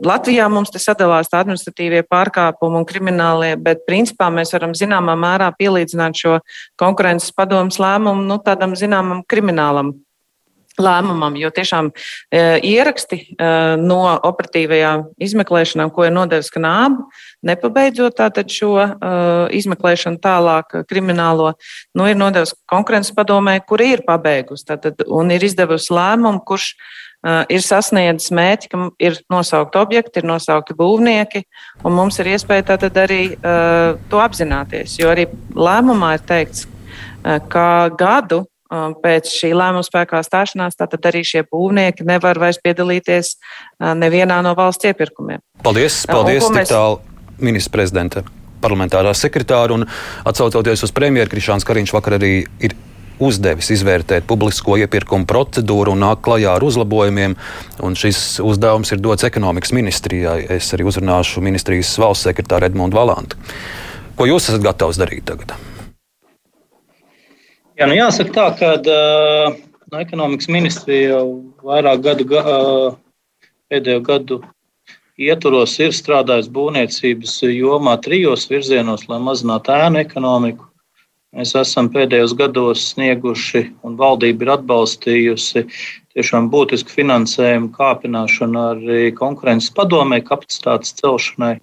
Latvijā 0.00 0.48
mums 0.52 0.72
te 0.72 0.80
sadalās 0.82 1.28
tā 1.32 1.42
administratīvie 1.42 2.00
pārkāpumi 2.08 2.80
un 2.80 2.88
kriminālie, 2.88 3.52
bet 3.60 3.84
principā 3.88 4.30
mēs 4.32 4.54
varam 4.56 4.72
zināmā 4.78 5.16
mērā 5.18 5.50
pielīdzināt 5.58 6.22
šo 6.24 6.38
konkurences 6.80 7.34
padomus 7.36 7.76
lēmumu 7.82 8.24
nu, 8.24 8.40
tādam 8.40 8.72
zināmam 8.80 9.20
kriminālam 9.28 9.92
lēmumam, 10.80 11.36
jo 11.36 11.50
tiešām 11.52 11.90
e, 11.92 12.42
ieraksti 12.64 13.18
e, 13.20 13.50
no 13.80 14.00
operatīvajām 14.14 15.04
izmeklēšanām, 15.22 15.92
ko 15.92 16.06
ir 16.06 16.14
nodevis 16.14 16.52
Knāba, 16.54 17.06
nepabeidzot 17.44 18.16
tātad 18.20 18.52
šo 18.52 18.72
e, 18.80 18.88
izmeklēšanu 19.58 20.20
tālāk 20.22 20.82
kriminālo, 20.88 21.52
nu, 21.98 22.08
ir 22.08 22.18
nodevis 22.20 22.54
konkurences 22.70 23.14
padomē, 23.16 23.58
kur 23.66 23.84
ir 23.84 24.04
pabeigusi 24.06 24.68
tātad, 24.72 25.04
un 25.08 25.34
ir 25.34 25.44
izdevusi 25.48 25.94
lēmumu, 25.94 26.44
kurš 26.48 26.74
Uh, 27.22 27.44
ir 27.54 27.62
sasniedzis 27.62 28.32
mērķi, 28.34 28.66
ka 28.66 28.78
ir 28.98 29.14
nosaukti 29.30 29.78
objekti, 29.78 30.18
ir 30.18 30.24
nosaukti 30.26 30.74
būvnieki, 30.74 31.44
un 31.86 31.94
mums 31.94 32.16
ir 32.18 32.32
iespēja 32.32 32.64
tātad 32.72 32.98
arī 32.98 33.20
uh, 33.36 33.94
to 34.10 34.18
apzināties. 34.18 34.96
Jo 34.98 35.12
arī 35.12 35.28
lēmumā 35.54 36.16
ir 36.16 36.24
teikts, 36.26 36.66
ka 37.22 37.92
gadu 37.94 38.40
pēc 39.02 39.30
šī 39.30 39.52
lēmuma 39.56 39.84
spēkā 39.86 40.22
stāšanās, 40.26 40.78
tātad 40.80 41.10
arī 41.10 41.24
šie 41.26 41.44
būvnieki 41.48 42.06
nevar 42.08 42.40
vairs 42.40 42.60
piedalīties 42.62 43.34
uh, 43.36 43.92
nevienā 43.98 44.40
no 44.44 44.54
valsts 44.58 44.88
iepirkumiem. 44.90 45.42
Paldies! 45.64 46.04
paldies 46.10 46.46
uh, 46.46 46.54
mēs... 46.56 46.72
tālu, 46.72 47.02
ministra 47.42 47.76
prezidenta 47.78 48.24
parlamentārā 48.62 49.12
sekretāra 49.18 49.74
un 49.74 49.84
atsaucoties 50.28 50.86
uz 50.86 50.94
premjeru 50.94 51.32
Krišāns 51.32 51.66
Kariņš 51.66 51.94
vakar 51.96 52.18
arī 52.20 52.34
ir 52.62 52.76
uzdevis 53.22 53.70
izvērtēt 53.74 54.26
publisko 54.26 54.76
iepirkumu 54.82 55.28
procedūru 55.30 55.94
un 55.94 56.02
nāk 56.02 56.22
klajā 56.26 56.56
ar 56.56 56.64
uzlabojumiem. 56.66 57.36
Šis 57.98 58.40
uzdevums 58.42 58.90
ir 58.94 59.02
dots 59.02 59.26
ekonomikas 59.28 59.74
ministrijai. 59.76 60.40
Es 60.56 60.72
arī 60.74 60.88
uzrunāšu 60.90 61.44
ministrijas 61.44 61.92
valsts 62.02 62.26
sekretāru 62.30 62.70
Edmundu 62.70 62.98
Valantu. 62.98 63.38
Ko 64.18 64.26
jūs 64.28 64.50
esat 64.50 64.64
gatavs 64.64 64.98
darīt 65.00 65.26
tagad? 65.28 65.54
Jā, 67.78 67.86
nu 67.88 67.94
jāsaka 67.96 68.34
tā, 68.34 68.48
ka 68.58 68.72
uh, 68.80 69.54
no 69.92 70.00
ekonomikas 70.02 70.50
ministrija 70.52 71.14
jau 71.14 71.28
vairāk 71.64 72.02
gadu, 72.04 72.26
uh, 72.36 72.98
pēdējo 73.72 74.02
gadu 74.04 74.42
ietvaros 75.16 75.78
ir 75.80 75.94
strādājusi 75.96 76.52
būvniecības 76.52 77.38
jomā 77.48 77.96
trijos 78.04 78.44
virzienos, 78.50 79.06
lai 79.08 79.20
mazinātu 79.24 79.72
ēnu 79.72 80.02
ekonomiku. 80.02 80.68
Mēs 81.32 81.54
esam 81.56 81.88
pēdējos 81.88 82.34
gados 82.36 82.90
snieguši, 82.90 83.62
un 83.88 83.94
valdība 83.96 84.44
ir 84.44 84.50
atbalstījusi 84.58 85.62
tiešām 86.12 86.50
būtisku 86.52 86.92
finansējumu 86.92 87.70
kāpināšanu 87.72 88.64
arī 88.74 89.06
konkurences 89.16 89.72
padomē, 89.72 90.20
kapacitātes 90.26 90.92
celšanai. 90.98 91.54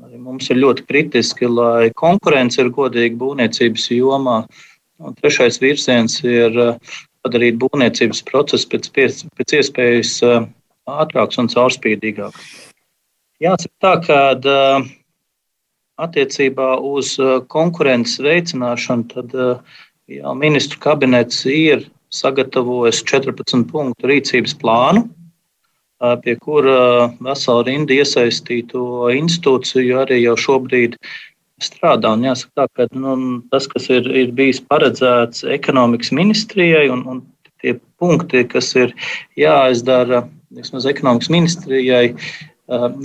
Arī 0.00 0.20
mums 0.20 0.48
ir 0.48 0.62
ļoti 0.62 0.86
kritiski, 0.88 1.48
lai 1.48 1.90
konkurence 1.96 2.60
ir 2.62 2.72
godīga 2.72 3.20
būvniecības 3.20 3.90
jomā. 3.98 4.38
Un 4.98 5.16
trešais 5.18 5.58
virziens 5.60 6.20
ir 6.24 6.54
uh, 6.56 6.76
padarīt 7.24 7.58
būvniecības 7.60 8.22
procesu 8.28 8.68
pēc, 8.72 8.88
pēc 9.36 9.56
iespējas 9.60 10.12
uh, 10.24 10.46
ātrāks 10.88 11.40
un 11.42 11.50
caurspīdīgāks. 11.52 12.46
Jāsaka 13.44 13.74
tā, 13.84 13.92
ka 14.06 14.20
uh, 14.40 14.86
attiecībā 16.00 16.76
uz 16.80 17.14
konkurences 17.52 18.20
veicināšanu, 18.24 19.06
tad 19.12 19.36
jā, 20.08 20.32
ministru 20.36 20.80
kabinets 20.80 21.44
ir 21.48 21.86
sagatavojis 22.12 23.02
14 23.04 23.64
punktu 23.70 24.10
rīcības 24.10 24.54
plānu, 24.60 25.06
pie 26.22 26.34
kura 26.36 27.08
vesela 27.24 27.64
rinda 27.64 27.96
iesaistīto 27.96 29.08
institūciju 29.16 30.02
arī 30.02 30.20
jau 30.20 30.36
šobrīd 30.36 30.98
strādā. 31.62 32.12
Un 32.16 32.26
jāsaka, 32.26 32.52
tā, 32.56 32.66
ka 32.76 32.88
nu, 32.96 33.16
tas, 33.52 33.68
kas 33.70 33.88
ir, 33.92 34.08
ir 34.10 34.34
bijis 34.36 34.60
paredzēts 34.60 35.46
ekonomikas 35.56 36.12
ministrijai, 36.16 36.88
un, 36.92 37.04
un 37.08 37.22
tie 37.62 37.78
punkti, 38.00 38.44
kas 38.48 38.74
ir 38.76 38.92
jāizdara 39.40 40.26
vismaz 40.56 40.86
ekonomikas 40.88 41.32
ministrijai, 41.32 42.04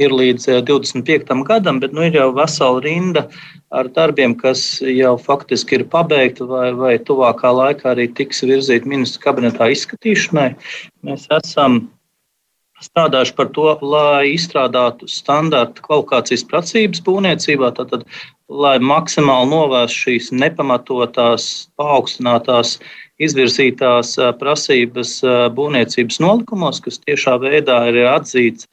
ir 0.01 0.13
līdz 0.17 0.47
25. 0.65 1.33
gadam, 1.45 1.79
bet 1.79 1.93
nu, 1.93 2.03
ir 2.07 2.17
jau 2.17 2.31
vesela 2.33 2.81
rinda 2.81 3.27
ar 3.71 3.87
darbiem, 3.93 4.33
kas 4.35 4.81
jau 4.81 5.13
faktiski 5.21 5.77
ir 5.77 5.85
pabeigti 5.91 6.47
vai, 6.49 6.71
vai 6.73 6.95
tuvākā 6.97 7.51
laikā 7.53 7.93
arī 7.93 8.09
tiks 8.17 8.41
virzīti 8.43 8.89
ministru 8.89 9.21
kabinetā 9.27 9.69
izskatīšanai. 9.71 10.49
Mēs 11.05 11.27
esam 11.37 11.83
strādājuši 12.85 13.35
par 13.37 13.49
to, 13.55 13.67
lai 13.85 14.33
izstrādātu 14.33 15.09
standarta 15.09 15.83
kvalifikācijas 15.85 16.45
prasības 16.49 17.03
būvniecībā, 17.05 17.71
tātad, 17.77 18.05
lai 18.51 18.75
maksimāli 18.83 19.51
novērstu 19.51 20.05
šīs 20.05 20.31
nepamatotās, 20.35 21.47
paaugstinātās, 21.79 22.79
izvirzītās 23.21 24.15
prasības 24.41 25.19
būvniecības 25.57 26.19
nolikumos, 26.23 26.81
kas 26.83 26.99
tiešā 27.05 27.37
veidā 27.43 27.83
ir 27.91 28.01
atzīts, 28.09 28.67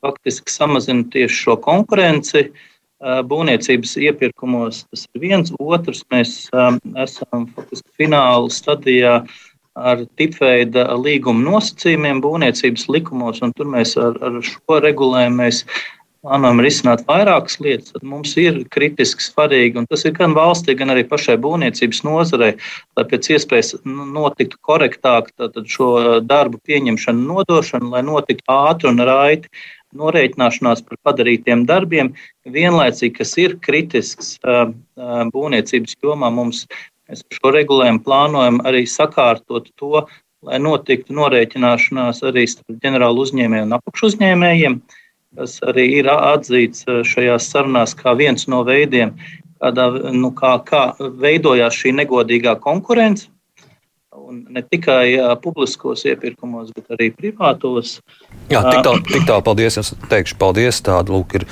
faktiski 0.00 0.52
samazina 0.52 1.04
tieši 1.12 1.42
šo 1.44 1.60
konkurenci. 1.60 2.48
Būvniecības 3.00 3.94
iepirkumos 3.96 4.82
tas 4.90 5.06
ir 5.08 5.22
viens, 5.22 5.52
otrs 5.56 6.02
mēs 6.12 6.34
esam 7.00 7.46
faktiski 7.54 7.88
fināla 7.96 8.50
stadijā 8.52 9.14
uh, 9.22 9.38
ar 9.80 10.04
tipveida 10.20 10.86
līguma 11.00 11.44
nosacījumiem 11.46 12.20
būvniecības 12.24 12.86
likumos, 12.92 13.40
un 13.44 13.54
tur 13.56 13.70
mēs 13.72 13.96
ar, 14.00 14.18
ar 14.24 14.38
šo 14.44 14.80
regulējumu 14.84 15.42
mēs 15.42 15.64
plānojam 16.20 16.60
risināt 16.60 17.02
vairākas 17.08 17.56
lietas. 17.64 17.94
Tad 17.94 18.04
mums 18.06 18.34
ir 18.40 18.60
kritiski 18.72 19.24
svarīgi, 19.24 19.80
un 19.80 19.88
tas 19.90 20.04
ir 20.04 20.14
gan 20.18 20.36
valstī, 20.36 20.76
gan 20.76 20.92
arī 20.92 21.06
pašai 21.08 21.38
būvniecības 21.40 22.02
nozarei, 22.04 22.52
lai 22.98 23.06
pēc 23.08 23.30
iespējas 23.36 23.74
notiktu 23.88 24.60
korektāk 24.66 25.32
šo 25.64 26.20
darbu 26.20 26.60
pieņemšanu, 26.68 27.26
nodošanu, 27.32 27.92
lai 27.94 28.04
notiktu 28.06 28.52
ātri 28.52 28.92
un 28.92 29.04
raiti 29.08 29.52
norēķināšanās 29.96 30.84
par 30.86 31.00
padarītiem 31.08 31.64
darbiem, 31.66 32.12
vienlaicīgi, 32.46 33.16
kas 33.16 33.34
ir 33.42 33.56
kritisks 33.64 34.36
būvniecības 35.34 35.96
jomā, 36.04 36.30
mums 36.30 36.66
Mēs 37.10 37.24
šo 37.34 37.50
regulējumu 37.50 38.04
plānojam 38.06 38.60
arī 38.70 38.84
sakārtot 38.86 39.64
to, 39.80 40.04
lai 40.46 40.60
notiktu 40.62 41.16
norēķināšanās 41.18 42.22
arī 42.30 42.44
starp 42.46 42.78
ģenerālu 42.84 43.24
uzņēmēju 43.26 43.66
un 43.66 43.76
apakšuzņēmējiem, 43.80 44.76
kas 45.40 45.56
arī 45.72 45.88
ir 45.98 46.10
atzīts 46.14 46.86
eh, 46.86 47.02
šajās 47.12 47.50
sarunās 47.50 47.96
kā 47.98 48.14
viens 48.20 48.46
no 48.46 48.62
veidiem, 48.68 49.16
kādā, 49.58 49.88
nu, 50.14 50.30
kā, 50.38 50.54
kā 50.70 50.84
veidojās 51.00 51.82
šī 51.82 51.96
negodīgā 51.98 52.54
konkurence 52.62 53.26
un 54.16 54.46
ne 54.48 54.62
tikai 54.62 55.14
uh, 55.14 55.36
publiskos 55.42 56.02
iepirkumos, 56.08 56.72
bet 56.74 56.88
arī 56.96 57.10
privātos. 57.14 58.00
Jā, 58.50 58.58
tik 58.66 58.82
tālu, 58.82 59.02
tik 59.06 59.26
tālu 59.28 59.44
paldies. 59.46 59.78
Es 59.78 59.92
teikšu 60.10 60.34
paldies. 60.40 60.80
Tāda 60.82 61.14
lūk, 61.14 61.36
ir 61.38 61.46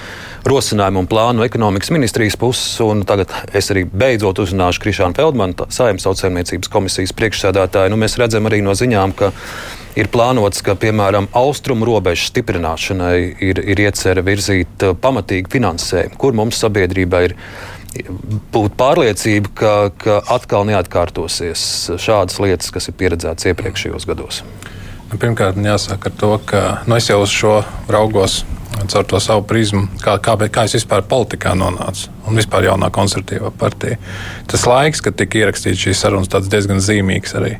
rosinājuma 0.49 1.05
un 1.05 1.11
plānu 1.11 1.47
ekonomikas 1.47 1.93
ministrijas 1.95 2.39
puses. 2.41 2.73
Un 2.83 3.05
tagad 3.07 3.31
es 3.55 3.71
arī 3.71 3.85
beidzot 3.87 4.43
uzrunāšu 4.43 4.83
Krišānu 4.83 5.15
Feldmanu, 5.21 5.69
Saimnes 5.71 6.07
saucējumniecības 6.09 6.73
komisijas 6.75 7.15
priekšsēdētāju. 7.21 7.95
Nu, 7.95 8.01
mēs 8.03 8.19
redzam 8.19 8.51
arī 8.51 8.59
no 8.67 8.75
ziņām, 8.75 9.15
ka 9.19 9.31
ir 9.99 10.11
plānots, 10.11 10.63
ka 10.67 10.75
piemēram 10.79 11.31
austrumu 11.39 11.87
robežu 11.87 12.33
stiprināšanai 12.33 13.17
ir, 13.39 13.63
ir 13.71 13.87
iecerē 13.87 14.27
virzīt 14.27 14.87
pamatīgu 15.03 15.55
finansējumu, 15.55 16.19
kur 16.19 16.35
mums 16.39 16.59
sabiedrībai 16.63 17.27
ir 17.31 17.39
būt 18.55 18.77
pārliecība, 18.79 19.53
ka, 19.59 19.73
ka 19.99 20.19
atkal 20.35 20.67
neatkārtosies 20.69 21.63
šādas 22.01 22.39
lietas, 22.43 22.73
kas 22.75 22.91
ir 22.91 22.97
pieredzētas 23.01 23.51
iepriekšējos 23.53 24.09
gados? 24.09 24.43
Nu, 25.09 25.17
pirmkārt, 25.17 25.57
jāsaka 25.57 26.13
to, 26.21 26.35
ka 26.45 26.63
nu, 26.87 26.99
es 26.99 27.09
jau 27.09 27.23
uz 27.25 27.33
šo 27.33 27.61
raugos 27.89 28.43
caur 28.87 29.07
to 29.09 29.19
savu 29.21 29.43
prizmu, 29.49 29.87
kā, 30.03 30.19
kā, 30.23 30.37
kā 30.53 30.65
es 30.69 30.77
vispār 30.77 31.03
politikā 31.09 31.55
nonācu 31.59 32.13
un 32.29 32.39
vispār 32.39 32.69
jaunā 32.69 32.91
konservatīvā 32.95 33.51
partija. 33.59 33.99
Tas 34.51 34.67
laiks, 34.69 35.03
kad 35.05 35.17
tika 35.19 35.41
ierakstīts 35.43 35.83
šīs 35.87 36.05
sarunas, 36.05 36.31
tāds 36.31 36.51
diezgan 36.53 36.83
zīmīgs 36.85 37.35
arī. 37.41 37.57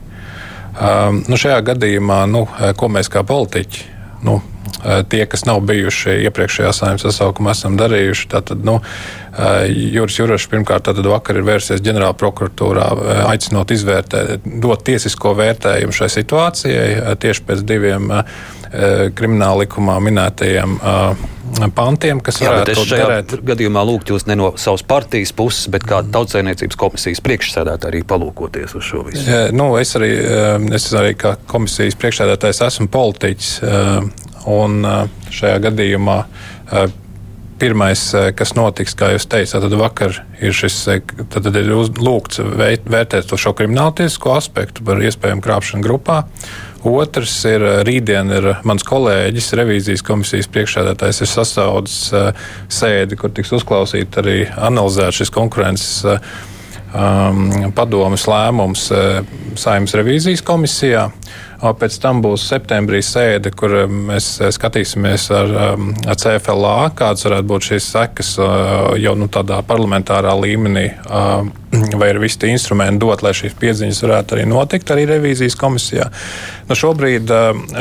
Um, 0.79 1.25
nu, 1.27 1.39
šajā 1.41 1.59
gadījumā, 1.73 2.21
nu, 2.31 2.45
ko 2.79 2.91
mēs 2.93 3.11
kā 3.11 3.25
politiķi, 3.27 3.87
nu, 4.29 4.39
tie, 5.11 5.23
kas 5.31 5.45
nav 5.49 5.63
bijuši 5.69 6.19
iepriekšējā 6.29 6.73
saimnes 6.77 7.07
sasaukumā, 7.07 7.55
esam 7.57 7.79
darījuši. 7.81 8.29
Tātad, 8.33 8.65
nu, 8.67 8.79
Juris 9.69 10.19
Jurašs 10.19 10.49
pirmkārt 10.51 10.91
vakar 10.99 11.39
ir 11.39 11.47
vērsies 11.47 11.83
ģenerāla 11.85 12.17
prokuratūrā, 12.19 12.89
aicinot 13.31 13.73
izvērtēt, 13.75 14.47
dot 14.63 14.85
tiesisko 14.89 15.35
vērtējumu 15.39 15.95
šai 15.95 16.11
situācijai 16.19 17.17
tieši 17.23 17.49
pēc 17.49 17.65
diviem 17.69 18.13
krimināla 19.19 19.65
likumā 19.65 19.99
minētajiem 20.05 20.79
pantiem, 21.75 22.21
kas 22.25 22.41
Jā, 22.43 22.53
varētu 22.53 22.77
būt 22.79 22.93
derēt. 22.93 23.35
Gadījumā 23.51 23.83
lūgt 23.89 24.13
jūs 24.13 24.27
ne 24.29 24.37
no 24.39 24.53
savas 24.61 24.85
partijas 24.89 25.33
puses, 25.37 25.69
bet 25.73 25.87
kā 25.89 26.01
tautsēmniecības 26.15 26.79
komisijas 26.79 27.23
priekšsēdētāji 27.27 27.93
arī 27.93 28.05
palūkoties 28.09 28.77
uz 28.79 28.87
šo 28.87 29.03
visu. 29.09 29.25
Jā, 29.29 29.49
nu, 29.55 29.71
es 29.81 29.95
arī, 29.99 30.13
es 30.79 30.89
arī 30.99 31.17
kā 31.19 31.37
komisijas 31.51 31.99
priekšsēdētājs 32.01 32.63
esmu 32.69 32.89
politiķis, 32.95 33.53
un 34.49 34.81
šajā 35.35 35.61
gadījumā 35.69 36.23
pirmais, 37.59 38.01
kas 38.39 38.55
notiks, 38.57 38.95
kā 38.99 39.13
jūs 39.15 39.27
teicāt, 39.31 39.65
tad 39.65 39.75
vakar 39.79 40.21
ir 40.41 40.55
šis, 40.57 40.77
tad, 40.87 41.43
tad 41.45 41.59
ir 41.59 41.71
lūgts 41.75 42.41
vērtēt 42.41 43.35
šo 43.35 43.53
krimināltiesisko 43.59 44.35
aspektu 44.37 44.87
par 44.87 45.03
iespējamu 45.03 45.45
krāpšanu 45.45 45.85
grupā. 45.85 46.23
Otrs 46.87 47.35
ir 47.51 47.65
rītdien 47.87 48.31
ir 48.37 48.53
mans 48.69 48.87
kolēģis, 48.87 49.51
revīzijas 49.59 50.05
komisijas 50.07 50.51
priekšsēdētājs, 50.55 51.25
ir 51.25 51.31
sasaudzis 51.33 52.13
sēdi, 52.71 53.19
kur 53.19 53.35
tiks 53.35 53.51
uzklausīt 53.59 54.21
arī 54.23 54.39
analizēt 54.55 55.19
šis 55.19 55.35
konkurences 55.35 56.07
um, 56.07 57.73
padomas 57.75 58.29
lēmums 58.31 58.89
saimnes 59.59 59.99
revīzijas 59.99 60.47
komisijā. 60.47 61.09
Pēc 61.59 61.97
tam 61.99 62.21
būs 62.23 62.45
septembrī 62.47 63.01
sēde, 63.03 63.51
kur 63.51 63.73
um, 63.81 63.95
mēs 64.13 64.29
uh, 64.39 64.53
skatīsimies 64.55 65.25
ar, 65.35 65.49
um, 65.73 65.89
ar 66.07 66.19
CFLA, 66.21 66.91
kādas 66.99 67.27
varētu 67.27 67.49
būt 67.51 67.67
šīs 67.73 67.89
sekas 67.97 68.31
uh, 68.39 68.93
jau 69.01 69.17
nu, 69.19 69.27
tādā 69.27 69.59
parlamentārā 69.67 70.37
līmenī, 70.39 70.85
um, 71.11 71.51
vai 71.99 72.13
ir 72.13 72.21
visi 72.23 72.39
tie 72.45 72.53
instrumenti 72.55 73.03
dot, 73.03 73.25
lai 73.27 73.35
šīs 73.35 73.57
piedziņas 73.59 74.03
varētu 74.07 74.37
arī 74.37 74.45
notikt 74.47 74.93
arī 74.95 75.09
revīzijas 75.11 75.59
komisijā. 75.59 76.07
Nu, 76.71 76.79
šobrīd 76.79 77.33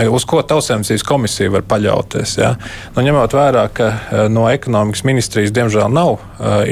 uz 0.10 0.26
ko 0.26 0.42
tautsēmniecības 0.42 1.06
komisija 1.06 1.54
var 1.54 1.68
paļauties? 1.70 2.34
Ja? 2.42 2.56
Nu, 2.96 3.06
ņemot 3.06 3.38
vērā, 3.38 3.68
ka 3.78 3.92
uh, 3.94 4.24
no 4.34 4.48
ekonomikas 4.50 5.06
ministrijas 5.06 5.54
diemžēl 5.54 5.94
nav 5.94 6.18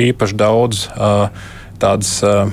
īpaši 0.10 0.42
daudz 0.42 0.88
tādas, 1.80 2.24
eh, 2.24 2.48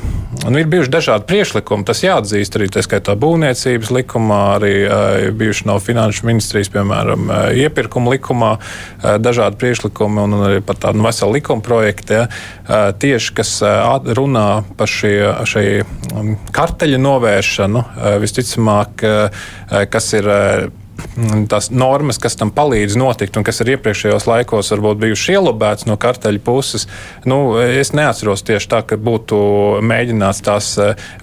nu, 0.50 0.58
ir 0.58 0.66
bijuši 0.66 0.90
dažādi 0.90 1.26
priekšlikumi, 1.28 1.86
tas 1.86 2.02
jāatzīst 2.02 2.58
arī 2.58 2.68
tā 2.72 2.82
skaitā 2.84 3.14
būvniecības 3.18 3.92
likumā, 3.94 4.40
arī 4.56 4.72
eh, 4.82 5.30
bijuši 5.36 5.68
no 5.70 5.78
finanšu 5.82 6.26
ministrijas, 6.28 6.70
piemēram, 6.74 7.30
eh, 7.30 7.62
iepirkuma 7.64 8.14
likumā, 8.16 8.52
dažādi 9.02 9.58
priekšlikumi 9.58 10.22
un 10.26 10.36
arī 10.48 10.60
pat 10.66 10.82
tādu 10.86 11.02
veselu 11.04 11.36
likuma 11.38 11.62
projektu, 11.64 12.22
ja, 12.22 12.26
tieši 12.92 13.34
kas 13.34 13.50
runā 14.18 14.46
par 14.76 14.90
šie, 14.90 15.16
šī 15.48 15.64
mm, 15.82 16.36
karteļa 16.54 17.00
novēršanu, 17.02 17.84
visticamāk, 18.22 19.04
kas 19.90 20.12
ir 20.18 20.30
tās 21.50 21.70
normas, 21.74 22.18
kas 22.22 22.36
tam 22.40 22.50
palīdz 22.54 22.96
notikt 23.00 23.36
un 23.36 23.44
kas 23.46 23.60
ir 23.62 23.74
iepriekšējos 23.74 24.26
laikos 24.28 24.72
varbūt 24.72 25.00
bijušas 25.02 25.34
ielobētas 25.34 25.88
no 25.88 25.96
karteļa 26.00 26.42
puses. 26.44 26.86
Nu, 27.28 27.56
es 27.60 27.92
neatceros 27.96 28.44
tieši 28.48 28.70
tā, 28.72 28.82
ka 28.86 28.98
būtu 29.00 29.38
mēģināts 29.84 30.42
tās 30.46 30.70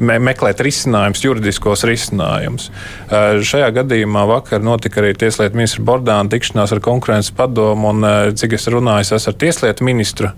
me 0.04 0.20
meklēt 0.24 0.62
risinājumus, 0.65 1.24
juridiskos 1.26 1.86
risinājumus. 1.89 2.70
Šajā 3.10 3.72
gadījumā 3.80 4.26
vakar 4.30 4.63
notika 4.65 5.02
arī 5.04 5.15
Tieslietu 5.20 5.58
ministra 5.60 5.86
Bordāna 5.89 6.32
tikšanās 6.32 6.76
ar 6.76 6.84
konkurences 6.86 7.34
padomu, 7.36 7.94
un 7.94 8.08
cik 8.39 8.56
es 8.60 8.70
runāju, 8.72 9.15
es 9.18 9.30
ar 9.32 9.38
Tieslietu 9.42 9.88
ministru, 9.88 10.32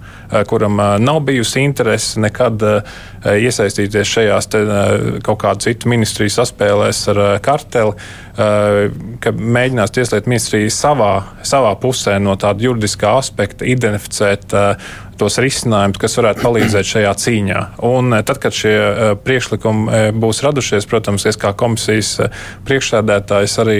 kuram 0.49 0.79
nav 1.03 1.21
bijusi 1.27 1.65
interese 1.65 2.21
nekad 2.23 2.63
iesaistīties 3.21 4.15
šajās 4.15 4.49
te, 4.51 4.63
kaut 5.25 5.41
kādu 5.43 5.67
citu 5.67 5.91
ministriju 5.91 6.33
saspēlēs 6.33 7.03
ar 7.11 7.23
karteli, 7.43 7.93
ka 8.35 9.31
ka 9.31 9.33
mēģinās 9.35 9.93
Tieslietu 9.95 10.31
ministrija 10.31 10.71
savā, 10.73 11.11
savā 11.47 11.71
pusē 11.81 12.17
no 12.23 12.35
tāda 12.39 12.63
juridiskā 12.65 13.15
aspekta 13.19 13.67
identificēt 13.67 14.53
tos 15.21 15.37
risinājumus, 15.43 15.99
kas 16.01 16.17
varētu 16.17 16.41
palīdzēt 16.41 16.87
šajā 16.87 17.11
cīņā. 17.23 17.59
Un 17.85 18.15
tad, 18.25 18.39
kad 18.41 18.55
šie 18.57 18.75
priekšlikumi 19.21 20.13
būs 20.17 20.41
radušies, 20.45 20.87
protams, 20.89 21.27
es 21.29 21.37
kā 21.41 21.53
komisijas 21.57 22.15
priekšsēdētājs 22.67 23.57
arī 23.61 23.79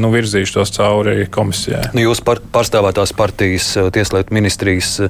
nu, 0.00 0.12
virzīšu 0.14 0.60
tos 0.60 0.74
cauri 0.76 1.26
komisijai. 1.32 1.88
Nu, 1.96 2.04
jūs 2.06 2.22
par, 2.26 2.42
pārstāvētās 2.54 3.16
partijas 3.18 3.72
Tieslietu 3.96 4.36
ministrijas 4.36 5.00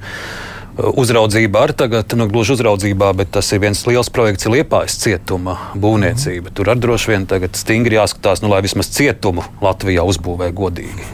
uzraudzība 0.79 1.65
ar 1.67 1.73
tagad, 1.77 2.13
nu, 2.17 2.27
gluži 2.31 2.55
uzraudzībā, 2.55 3.11
bet 3.19 3.33
tas 3.35 3.49
ir 3.53 3.63
viens 3.63 3.81
liels 3.89 4.11
projekts, 4.13 4.47
ir 4.47 4.55
liepājas 4.55 4.97
cietuma 5.03 5.57
būvniecība. 5.79 6.53
Tur 6.55 6.71
ar 6.73 6.81
droši 6.81 7.13
vien 7.13 7.27
tagad 7.31 7.59
stingri 7.59 7.99
jāskatās, 7.99 8.43
nu, 8.45 8.51
lai 8.53 8.63
vismaz 8.65 8.91
cietumu 8.95 9.45
Latvijā 9.65 10.05
uzbūvē 10.09 10.51
godīgi. 10.57 11.09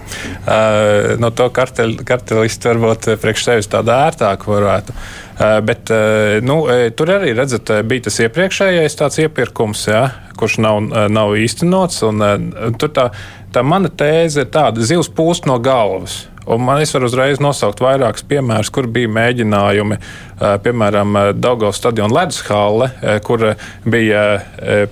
Uh, 0.46 1.16
no 1.22 1.32
to 1.34 1.48
kartel, 1.54 1.96
kartelistu 2.06 2.72
varbūt 2.72 3.10
priekš 3.22 3.48
sevis 3.48 3.70
tāda 3.72 4.02
ērtāka 4.10 4.50
varētu. 4.50 4.94
Uh, 5.36 5.58
bet 5.66 5.92
uh, 5.94 6.36
nu, 6.44 6.60
tur 6.96 7.16
arī 7.16 7.34
redzat, 7.36 7.72
bija 7.88 8.06
tas 8.06 8.20
iepriekšējais 8.26 9.00
tāds 9.00 9.20
iepirkums, 9.24 9.88
ja, 9.90 10.06
kurš 10.38 10.60
nav, 10.62 10.80
nav 11.12 11.34
īstenots. 11.40 12.02
Un, 12.06 12.22
tur 12.80 12.92
tā, 12.94 13.10
tā 13.54 13.64
mana 13.66 13.90
tēze 13.90 14.44
ir 14.44 14.50
tāda, 14.52 14.84
zivs 14.84 15.10
pūst 15.12 15.48
no 15.48 15.58
galvas. 15.62 16.26
Un 16.46 16.62
man 16.62 16.78
varu 16.78 17.08
uzreiz 17.08 17.40
nosaukt 17.42 17.80
vairākus 17.82 18.22
piemērus, 18.30 18.70
kur 18.70 18.86
bija 18.86 19.10
mēģinājumi, 19.10 19.98
piemēram, 20.62 21.18
Daugavas 21.34 21.80
stadiona 21.80 22.20
ledus 22.20 22.42
hale, 22.46 22.90
kur 23.26 23.48
bija 23.84 24.24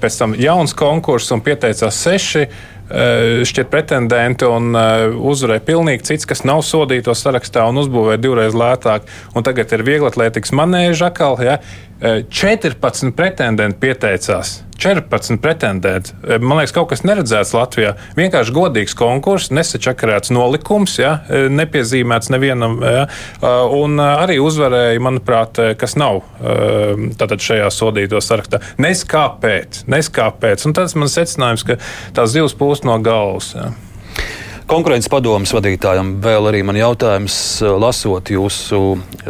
pēc 0.01 0.19
tam 0.19 0.35
jauns 0.39 0.75
konkurss 0.75 1.31
un 1.35 1.45
pieteicās 1.47 2.01
seši 2.07 2.49
šķiet 2.85 3.71
pretendenti 3.73 4.45
un 4.45 4.75
uzvarēja 4.75 5.65
pilnīgi 5.65 6.05
cits, 6.11 6.29
kas 6.29 6.45
nav 6.45 6.61
sodīto 6.67 7.15
sarakstā 7.17 7.65
un 7.71 7.81
uzbūvēja 7.81 8.21
divreiz 8.21 8.57
lētāk. 8.57 9.09
Un 9.35 9.47
tagad 9.47 9.73
ir 9.73 9.87
vieglatlētikas 9.87 10.53
manēža 10.53 11.09
atkal. 11.09 11.39
Ja? 11.41 11.59
14 12.03 13.15
pretendenti 13.17 13.81
pieteicās. 13.87 14.59
14 14.85 15.41
pretendenti. 15.41 16.13
Man 16.39 16.59
liekas, 16.61 16.75
kaut 16.77 16.91
kas 16.93 17.05
neredzēts 17.07 17.55
Latvijā. 17.57 17.95
Vienkārši 18.19 18.55
godīgs 18.55 18.97
konkurss, 18.99 19.53
nesačakarēts 19.55 20.33
nolikums, 20.35 20.99
ja, 21.01 21.15
nepiezīmēts 21.31 22.29
nevienam. 22.35 22.77
Ja, 22.85 23.07
un 23.73 23.97
arī 24.03 24.37
uzvarēja, 24.45 25.01
manuprāt, 25.05 25.63
kas 25.81 25.97
nav 26.01 26.21
tātad 27.17 27.41
šajā 27.45 27.71
sodīto 27.73 28.21
sarakstā. 28.21 28.61
Neskāpēc, 28.83 29.85
neskāpēc. 29.91 30.69
Un 30.69 30.77
tas 30.77 30.97
man 30.99 31.11
secinājums, 31.13 31.65
ka 31.65 31.81
tās 32.17 32.35
zivs 32.37 32.57
pūst 32.61 32.85
no 32.89 32.99
galvas. 33.05 33.55
Ja. 33.57 33.73
Konkurences 34.65 35.11
padomus 35.13 35.53
vadītājam 35.53 36.15
vēl 36.25 36.49
arī 36.49 36.63
man 36.65 36.79
jautājums, 36.79 37.37
lasot 37.61 38.31
jūsu 38.33 38.79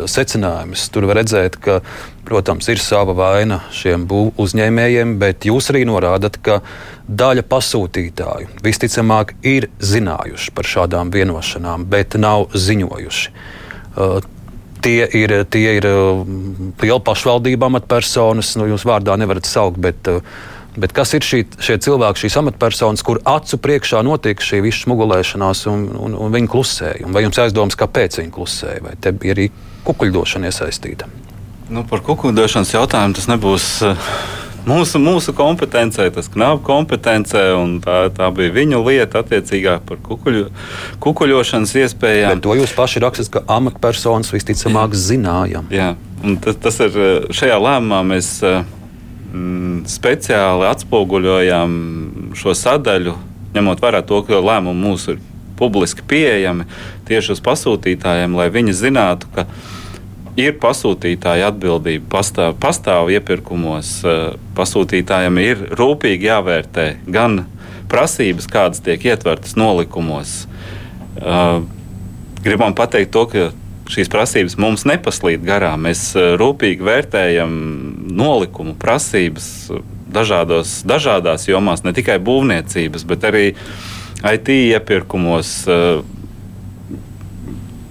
secinājumus. 0.07 0.87
Tur 0.95 1.09
var 1.11 1.19
redzēt, 1.23 1.59
ka 1.59 1.81
Protams, 2.25 2.69
ir 2.73 2.81
sava 2.81 3.13
vaina 3.13 3.59
šiem 3.75 4.07
uzņēmējiem, 4.09 5.19
bet 5.21 5.45
jūs 5.45 5.69
arī 5.73 5.83
norādat, 5.85 6.39
ka 6.41 6.63
daļa 7.05 7.45
pasūtītāju 7.51 8.63
visticamāk 8.65 9.35
ir 9.45 9.69
zinājuši 9.85 10.55
par 10.57 10.69
šādām 10.71 11.13
vienošanām, 11.13 11.85
bet 11.93 12.17
nav 12.17 12.47
ziņojuši. 12.57 13.35
Uh, 13.95 14.17
tie 14.85 15.05
ir, 15.21 15.37
tie 15.53 15.77
ir 15.83 15.89
liela 16.81 17.01
pašvaldība 17.05 17.69
amatpersonas, 17.69 18.55
nu, 18.57 18.71
jūs 18.73 18.89
vārdā 18.89 19.19
nevarat 19.21 19.49
saukt, 19.49 19.77
bet, 19.85 20.09
uh, 20.09 20.25
bet 20.81 20.95
kas 20.97 21.15
ir 21.17 21.27
šī, 21.27 21.43
šie 21.63 21.79
cilvēki, 21.87 22.25
šīs 22.25 22.39
amatpersonas, 22.41 23.05
kur 23.07 23.21
acu 23.29 23.59
priekšā 23.63 24.03
notiek 24.07 24.41
šī 24.43 24.63
visu 24.65 24.85
smugulēšanās 24.87 25.67
un, 25.73 25.89
un, 25.99 26.17
un 26.19 26.35
viņi 26.35 26.51
klusēja? 26.51 27.11
Vai 27.15 27.25
jums 27.27 27.41
aizdomas, 27.43 27.79
kāpēc 27.81 28.21
viņi 28.23 28.33
klusēja, 28.35 28.85
vai 28.85 28.95
te 29.01 29.15
bija 29.17 29.37
arī 29.37 29.51
kukuļdošana 29.87 30.51
iesaistīta? 30.51 31.11
Nu, 31.73 31.85
par 31.89 32.05
kukuļdošanas 32.05 32.75
jautājumu 32.77 33.17
tas 33.17 33.31
nebūs. 33.31 33.69
Uh, 33.89 34.43
mūsu, 34.69 35.01
mūsu 35.03 35.35
kompetencē, 35.37 36.09
tas 36.15 36.29
knāba 36.33 36.61
kompetencē, 36.65 37.45
un 37.59 37.79
tā, 37.85 38.09
tā 38.15 38.29
bija 38.35 38.53
viņa 38.55 38.81
lieta 38.85 39.23
attiecīgā 39.25 39.79
par 39.89 40.01
kukuļu, 40.05 40.47
kukuļošanas 41.05 41.75
iespējām. 41.85 42.37
Bet 42.37 42.45
to 42.47 42.57
jūs 42.61 42.75
paši 42.77 43.03
rakstat, 43.05 43.33
ka 43.35 43.45
amatpersonas 43.57 44.33
visticamāk 44.35 44.97
zinājām. 44.99 45.69
Jā, 45.75 45.93
un 46.25 46.39
tas, 46.45 46.59
tas 46.61 46.81
ir 46.85 46.97
uh, 46.97 47.13
šajā 47.35 47.61
lēmumā 47.61 48.01
mēs 48.15 48.37
uh, 48.45 48.65
mm, 49.35 49.85
speciāli 49.91 50.69
atspoguļojām 50.71 51.79
šo 52.39 52.55
sadaļu, 52.57 53.17
ņemot 53.55 53.83
vērā 53.83 54.03
to, 54.07 54.23
ka 54.27 54.41
lēmumi 54.41 54.87
mūsu 54.87 55.15
ir 55.15 55.23
publiski 55.59 56.03
pieejami 56.09 56.67
tieši 57.09 57.35
uz 57.37 57.43
pasūtītājiem, 57.45 58.35
lai 58.39 58.51
viņi 58.55 58.75
zinātu, 58.75 59.31
ka 59.35 59.47
ir 60.41 60.57
pasūtītāja 60.63 61.51
atbildība. 61.53 62.09
Pastāv, 62.17 62.57
pastāv 62.61 63.11
iepirkumos, 63.15 63.97
eh, 64.05 64.39
pasūtītājiem 64.57 65.41
ir 65.43 65.67
rūpīgi 65.79 66.31
jāvērtē 66.31 66.87
gan 67.07 67.45
prasības, 67.89 68.49
kādas 68.51 68.83
tiek 68.83 69.03
ietvertas 69.05 69.55
nolikumos. 69.55 70.47
Eh, 71.17 71.61
gribam 72.43 72.75
pateikt 72.75 73.13
to, 73.13 73.27
ka 73.27 73.53
šīs 73.87 74.09
prasības 74.11 74.57
mums 74.59 74.85
nepaslīd 74.89 75.45
garām. 75.45 75.87
Mēs 75.87 76.17
eh, 76.17 76.35
rūpīgi 76.41 76.83
vērtējam 76.83 77.53
nolikumu 78.15 78.77
prasības 78.81 79.49
dažādos, 80.15 80.81
dažādās 80.87 81.49
jomās, 81.49 81.85
ne 81.85 81.95
tikai 81.97 82.21
būvniecības, 82.23 83.07
bet 83.11 83.27
arī 83.31 83.47
IT 84.25 84.51
iepirkumos 84.55 85.57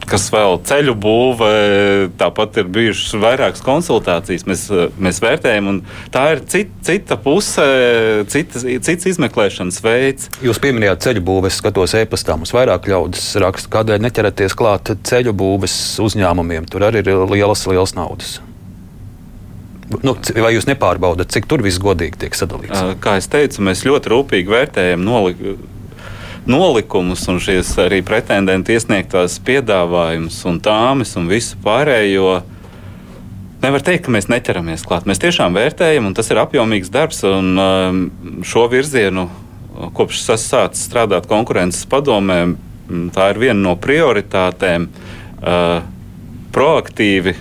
kas 0.10 0.28
vēl 0.34 0.60
ceļu 0.68 0.94
būvē, 1.00 1.54
tāpat 2.20 2.60
ir 2.62 2.70
bijušas 2.76 3.16
vairākas 3.22 3.64
konsultācijas. 3.66 4.46
Mēs, 4.50 4.66
mēs 5.02 5.22
vērtējam, 5.24 5.70
un 5.72 5.82
tā 6.14 6.26
ir 6.36 6.44
cita, 6.50 6.78
cita 6.90 7.18
puse, 7.24 7.66
cita, 8.32 8.64
cits 8.86 9.10
izmeklēšanas 9.14 9.82
veids. 9.86 10.30
Jūs 10.46 10.62
pieminējāt 10.64 11.08
ceļu 11.08 11.26
būvu, 11.26 11.50
es 11.50 11.60
skatos 11.62 11.98
e-pastā, 12.00 12.38
mums 12.40 12.54
vairāk 12.56 12.90
ļaudis 12.92 13.34
raksta, 13.44 13.72
kādēļ 13.74 14.04
neķeraties 14.08 14.58
klāt 14.60 14.94
ceļu 15.10 15.36
būves 15.40 15.78
uzņēmumiem. 16.04 16.70
Tur 16.70 16.90
arī 16.90 17.06
ir 17.06 17.14
lielas, 17.34 17.68
lielas 17.70 17.98
naudas. 17.98 18.42
Nu, 20.04 20.16
vai 20.16 20.54
jūs 20.56 20.68
nepārbaudat, 20.70 21.32
cik 21.34 21.48
tur 21.52 21.64
viss 21.66 21.82
godīgi 21.82 22.22
tiek 22.24 22.36
sadalīts? 22.38 22.96
Kā 23.04 23.18
jau 23.20 23.30
teicu, 23.36 23.66
mēs 23.68 23.84
ļoti 23.88 24.14
rūpīgi 24.14 24.54
vērtējam 24.54 25.04
nolikumu 25.04 25.72
nolikumus 26.50 27.24
un 27.32 27.40
šīs 27.40 27.70
arī 27.80 28.02
pretendentu 28.06 28.74
iesniegtās 28.76 29.38
piedāvājumus 29.48 30.42
un 30.50 30.60
tāmas 30.64 31.16
un 31.20 31.30
visu 31.32 31.60
pārējo. 31.64 32.42
Nevar 33.64 33.84
teikt, 33.86 34.06
ka 34.06 34.12
mēs 34.12 34.28
neķeramies 34.28 34.84
klāt. 34.88 35.08
Mēs 35.08 35.22
tiešām 35.24 35.56
vērtējam, 35.56 36.10
un 36.10 36.18
tas 36.18 36.28
ir 36.34 36.42
apjomīgs 36.42 36.92
darbs. 36.92 37.22
Un, 37.24 38.44
šo 38.44 38.66
virzienu, 38.72 39.30
kopš 39.96 40.20
es 40.36 40.48
sāku 40.50 40.80
strādāt 40.80 41.30
konkurences 41.32 41.88
padomē, 41.88 42.42
tā 43.16 43.30
ir 43.32 43.40
viena 43.46 43.60
no 43.62 43.78
prioritātēm. 43.80 44.90
Proaktīvi 46.54 47.38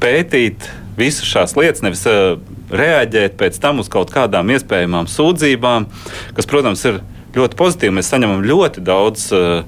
pētīt 0.00 0.70
visas 0.98 1.28
šīs 1.28 1.54
lietas, 1.58 1.84
nevis 1.84 2.04
uh, 2.10 2.36
reaģēt 2.74 3.38
pēc 3.40 3.58
tam 3.62 3.82
uz 3.82 3.90
kaut 3.92 4.12
kādām 4.14 4.50
iespējamām 4.54 5.08
sūdzībām, 5.10 5.88
kas, 6.36 6.48
protams, 6.50 6.84
ir 6.88 7.00
ļoti 7.36 7.58
pozitīvi. 7.58 7.96
Mēs 7.98 8.10
saņemam 8.12 8.44
ļoti 8.46 8.84
daudz 8.84 9.28
uh, 9.36 9.64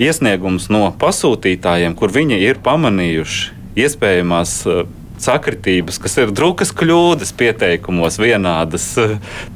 iesniegumus 0.00 0.70
no 0.72 0.88
pasūtītājiem, 1.00 1.96
kur 1.98 2.12
viņi 2.14 2.40
ir 2.42 2.60
pamanījuši 2.64 3.82
iespējamās 3.84 4.60
uh, 4.70 4.84
sakritības, 5.24 5.98
kas 6.02 6.16
ir 6.20 6.32
drukas 6.34 6.72
kļūdas 6.74 7.32
pieteikumos, 7.38 8.18
vienādas 8.20 8.86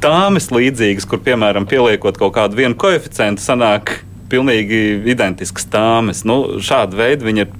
tāmas 0.02 0.50
līdzīgas, 0.54 1.06
kur, 1.08 1.22
piemēram, 1.24 1.66
pieliekot 1.68 2.18
kaut 2.20 2.36
kādu 2.38 2.60
vienu 2.60 2.78
koeficientu, 2.78 3.42
sanāk 3.42 3.98
pilnīgi 4.30 4.80
identiskas 5.08 5.66
tāmas. 5.72 6.24
Nu, 6.28 6.60
šāda 6.64 6.98
veida 6.98 7.26
viņi 7.26 7.44
ir 7.44 7.54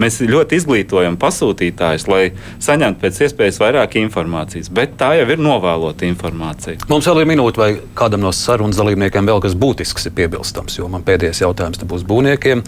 Mēs 0.00 0.20
ļoti 0.24 0.60
izglītojam 0.60 1.18
pasūtītājus, 1.20 2.06
lai 2.10 2.22
saņemtu 2.62 3.02
pēc 3.02 3.20
iespējas 3.26 3.60
vairāk 3.62 3.96
informācijas, 4.02 4.70
bet 4.74 4.96
tā 5.00 5.12
jau 5.18 5.26
ir 5.30 5.42
novēlota 5.42 6.08
informācija. 6.08 6.80
Mums 6.90 7.08
vēl 7.10 7.22
ir 7.22 7.30
minūte, 7.32 7.62
vai 7.62 7.70
kādam 7.98 8.24
no 8.24 8.32
sarunas 8.36 8.80
dalībniekiem 8.80 9.28
vēl 9.28 9.42
kas 9.44 9.58
būtisks 9.58 10.08
ir 10.10 10.16
piebilstams, 10.18 10.78
jo 10.78 10.88
man 10.92 11.04
pēdējais 11.06 11.44
jautājums 11.44 11.84
būs 11.90 12.06
būvniekiem. 12.08 12.64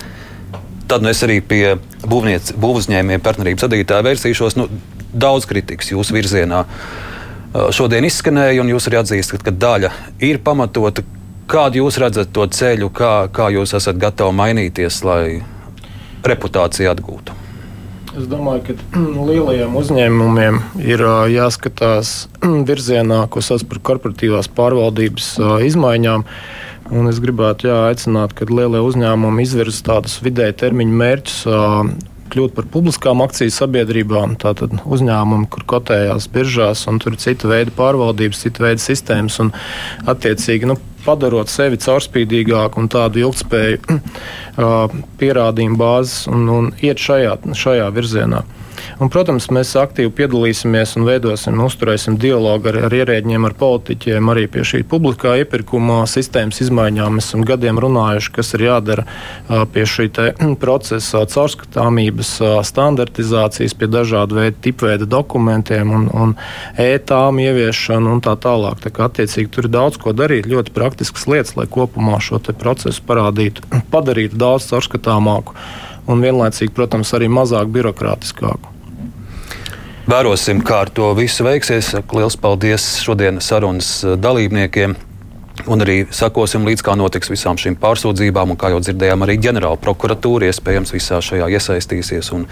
Tad 0.90 1.04
nu 1.04 1.08
es 1.12 1.22
arī 1.24 1.38
pie 1.40 1.78
būvniecības 2.04 3.22
partnerības 3.22 3.64
sadītāja 3.64 4.04
vērsīšos. 4.04 4.58
Nu, 4.58 4.68
daudz 5.12 5.46
kritikas 5.48 5.92
jūsu 5.92 6.16
virzienā 6.16 6.64
šodien 7.52 8.06
izskanēja, 8.08 8.62
un 8.62 8.70
jūs 8.72 8.88
arī 8.88 9.00
atzīstat, 9.02 9.44
ka 9.44 9.52
daļa 9.52 9.92
ir 10.24 10.40
pamatota. 10.44 11.04
Kādu 11.52 11.82
jūs 11.82 11.98
redzat 12.00 12.30
to 12.32 12.46
ceļu, 12.48 12.88
kā, 12.96 13.28
kā 13.34 13.50
jūs 13.52 13.74
esat 13.76 13.98
gatavi 14.00 14.32
mainīties, 14.38 15.02
lai 15.04 15.42
reputāciju 16.28 16.92
atgūtu? 16.92 17.38
Es 18.12 18.26
domāju, 18.28 18.66
ka 18.66 19.00
lielajiem 19.30 19.78
uzņēmumiem 19.80 20.60
ir 20.84 21.06
jāskatās 21.32 22.26
virzienā, 22.68 23.24
ko 23.32 23.44
sauc 23.44 23.64
par 23.70 23.82
korporatīvās 23.90 24.50
pārvaldības 24.52 25.34
izmaiņām. 25.70 26.26
Un 26.92 27.08
es 27.08 27.20
gribētu 27.22 27.70
jā, 27.70 27.76
aicināt, 27.88 28.34
ka 28.36 28.44
lielie 28.50 28.82
uzņēmumi 28.84 29.46
izvirza 29.46 29.84
tādus 29.86 30.18
vidēja 30.24 30.58
termiņa 30.64 30.98
mērķus 31.02 31.36
kļūt 32.32 32.54
par 32.56 32.68
publiskām 32.72 33.22
akciju 33.24 33.52
sabiedrībām, 33.52 34.36
tātad 34.40 34.74
uzņēmumi, 34.82 35.48
kur 35.52 35.66
kotējās 35.74 36.28
biržās, 36.32 36.86
un 36.88 37.00
tur 37.02 37.16
ir 37.16 37.20
cita 37.22 37.50
veida 37.50 37.74
pārvaldības, 37.76 38.44
cita 38.46 38.64
veida 38.66 38.82
sistēmas, 38.82 39.38
attiecīgi 40.08 40.70
nu, 40.70 40.78
padarot 41.04 41.50
sevi 41.50 41.80
caurspīdīgāku 41.82 42.82
un 42.82 42.90
tādu 42.92 43.22
ilgspēju 43.26 43.98
pierādījumu 45.20 45.78
bāzes 45.80 46.26
un, 46.30 46.48
un 46.52 46.72
iet 46.82 47.02
šajā, 47.02 47.38
šajā 47.58 47.88
virzienā. 47.94 48.42
Un, 49.02 49.10
protams, 49.12 49.48
mēs 49.54 49.72
aktīvi 49.78 50.12
piedalīsimies 50.16 50.96
un 50.98 51.06
veidosim, 51.08 51.60
uzturēsim 51.64 52.16
dialogu 52.20 52.70
ar, 52.70 52.78
ar 52.88 52.94
ierēģiem, 52.94 53.46
ar 53.48 53.54
politiķiem, 53.58 54.30
arī 54.32 54.46
pie 54.52 54.64
šī 54.68 54.82
publiskā 54.88 55.34
iepirkuma 55.42 56.02
sistēmas 56.10 56.60
izmaiņām. 56.64 57.18
Mēs 57.18 57.30
esam 57.30 57.44
gadiem 57.48 57.80
runājuši, 57.82 58.32
kas 58.36 58.52
ir 58.56 58.66
jādara 58.68 59.06
pie 59.74 59.86
šī 59.88 60.08
procesa 60.62 61.24
caurskatāmības, 61.32 62.34
standartizācijas, 62.68 63.76
pie 63.78 63.90
dažādu 63.90 64.40
veidu 64.40 64.60
tipveida 64.68 65.08
dokumentiem 65.08 65.94
un, 65.96 66.08
un 66.12 66.34
ētām 66.80 67.40
ieviešanu 67.42 68.16
un 68.16 68.24
tā 68.24 68.36
tālāk. 68.40 68.82
Tā 68.84 68.92
kā, 68.94 69.08
attiecīgi, 69.10 69.50
tur 69.52 69.68
ir 69.68 69.74
daudz 69.76 70.00
ko 70.02 70.14
darīt, 70.16 70.50
ļoti 70.50 70.74
praktiskas 70.76 71.26
lietas, 71.30 71.56
lai 71.58 71.68
kopumā 71.70 72.20
šo 72.22 72.42
procesu 72.58 73.02
parādītu, 73.08 73.64
padarītu 73.94 74.38
daudz 74.40 74.70
caurskatāmāku 74.70 75.56
un 76.10 76.22
vienlaicīgi, 76.24 76.72
protams, 76.74 77.12
arī 77.16 77.28
mazāk 77.32 77.70
birokrātiskāku. 77.74 78.72
Vērosim, 80.02 80.64
kā 80.66 80.80
ar 80.82 80.90
to 80.90 81.12
visu 81.14 81.44
veiksies. 81.46 81.92
Lielas 82.10 82.36
paldies 82.36 82.88
šodienas 83.04 83.46
sarunas 83.46 83.90
dalībniekiem. 84.18 84.96
Un 85.70 85.84
arī 85.84 85.98
sakosim 86.10 86.64
līdz 86.66 86.82
kā 86.82 86.96
notiks 86.98 87.30
visām 87.30 87.58
šīm 87.60 87.76
pārsūdzībām, 87.78 88.54
un 88.54 88.58
kā 88.58 88.72
jau 88.72 88.80
dzirdējām, 88.82 89.22
arī 89.22 89.36
ģenerāla 89.44 89.78
prokuratūra 89.78 90.48
iespējams 90.48 90.94
visā 90.96 91.20
šajā 91.22 91.46
iesaistīsies. 91.54 92.32
Un 92.34 92.48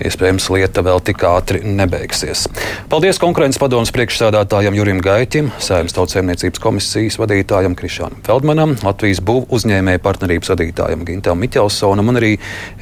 iespējams 0.00 0.48
lieta 0.54 0.84
vēl 0.84 1.02
tik 1.04 1.22
ātri 1.26 1.60
nebeigsies. 1.66 2.46
Paldies 2.92 3.20
konkurences 3.22 3.60
padomus 3.60 3.92
priekšsādātājam 3.94 4.76
Jurim 4.78 5.02
Gaitim, 5.04 5.50
Sēmas 5.62 5.94
tautsēmniecības 5.96 6.62
komisijas 6.62 7.18
vadītājam 7.20 7.76
Krišānam 7.78 8.22
Feldmanam, 8.26 8.74
Latvijas 8.84 9.22
būvu 9.24 9.48
uzņēmēju 9.58 10.02
partnerības 10.04 10.54
vadītājam 10.54 11.04
Gintam 11.08 11.42
Miķelsonam 11.42 12.12
un 12.12 12.22
arī 12.22 12.32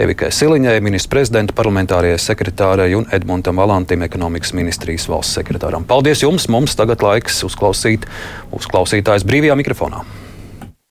Evikai 0.00 0.32
Siliņai, 0.34 0.78
ministra 0.84 1.16
prezidenta 1.16 1.56
parlamentārajai 1.58 2.20
sekretārai 2.22 2.92
un 2.98 3.08
Edmuntam 3.14 3.60
Valantim, 3.60 4.06
ekonomikas 4.06 4.54
ministrijas 4.56 5.08
valsts 5.10 5.40
sekretāram. 5.40 5.88
Paldies 5.88 6.24
jums! 6.24 6.48
Mums 6.50 6.74
tagad 6.78 7.04
laiks 7.04 7.44
uzklausīt 7.46 8.08
uzklausītājs 8.56 9.26
brīvajā 9.28 9.58
mikrofonā. 9.60 10.02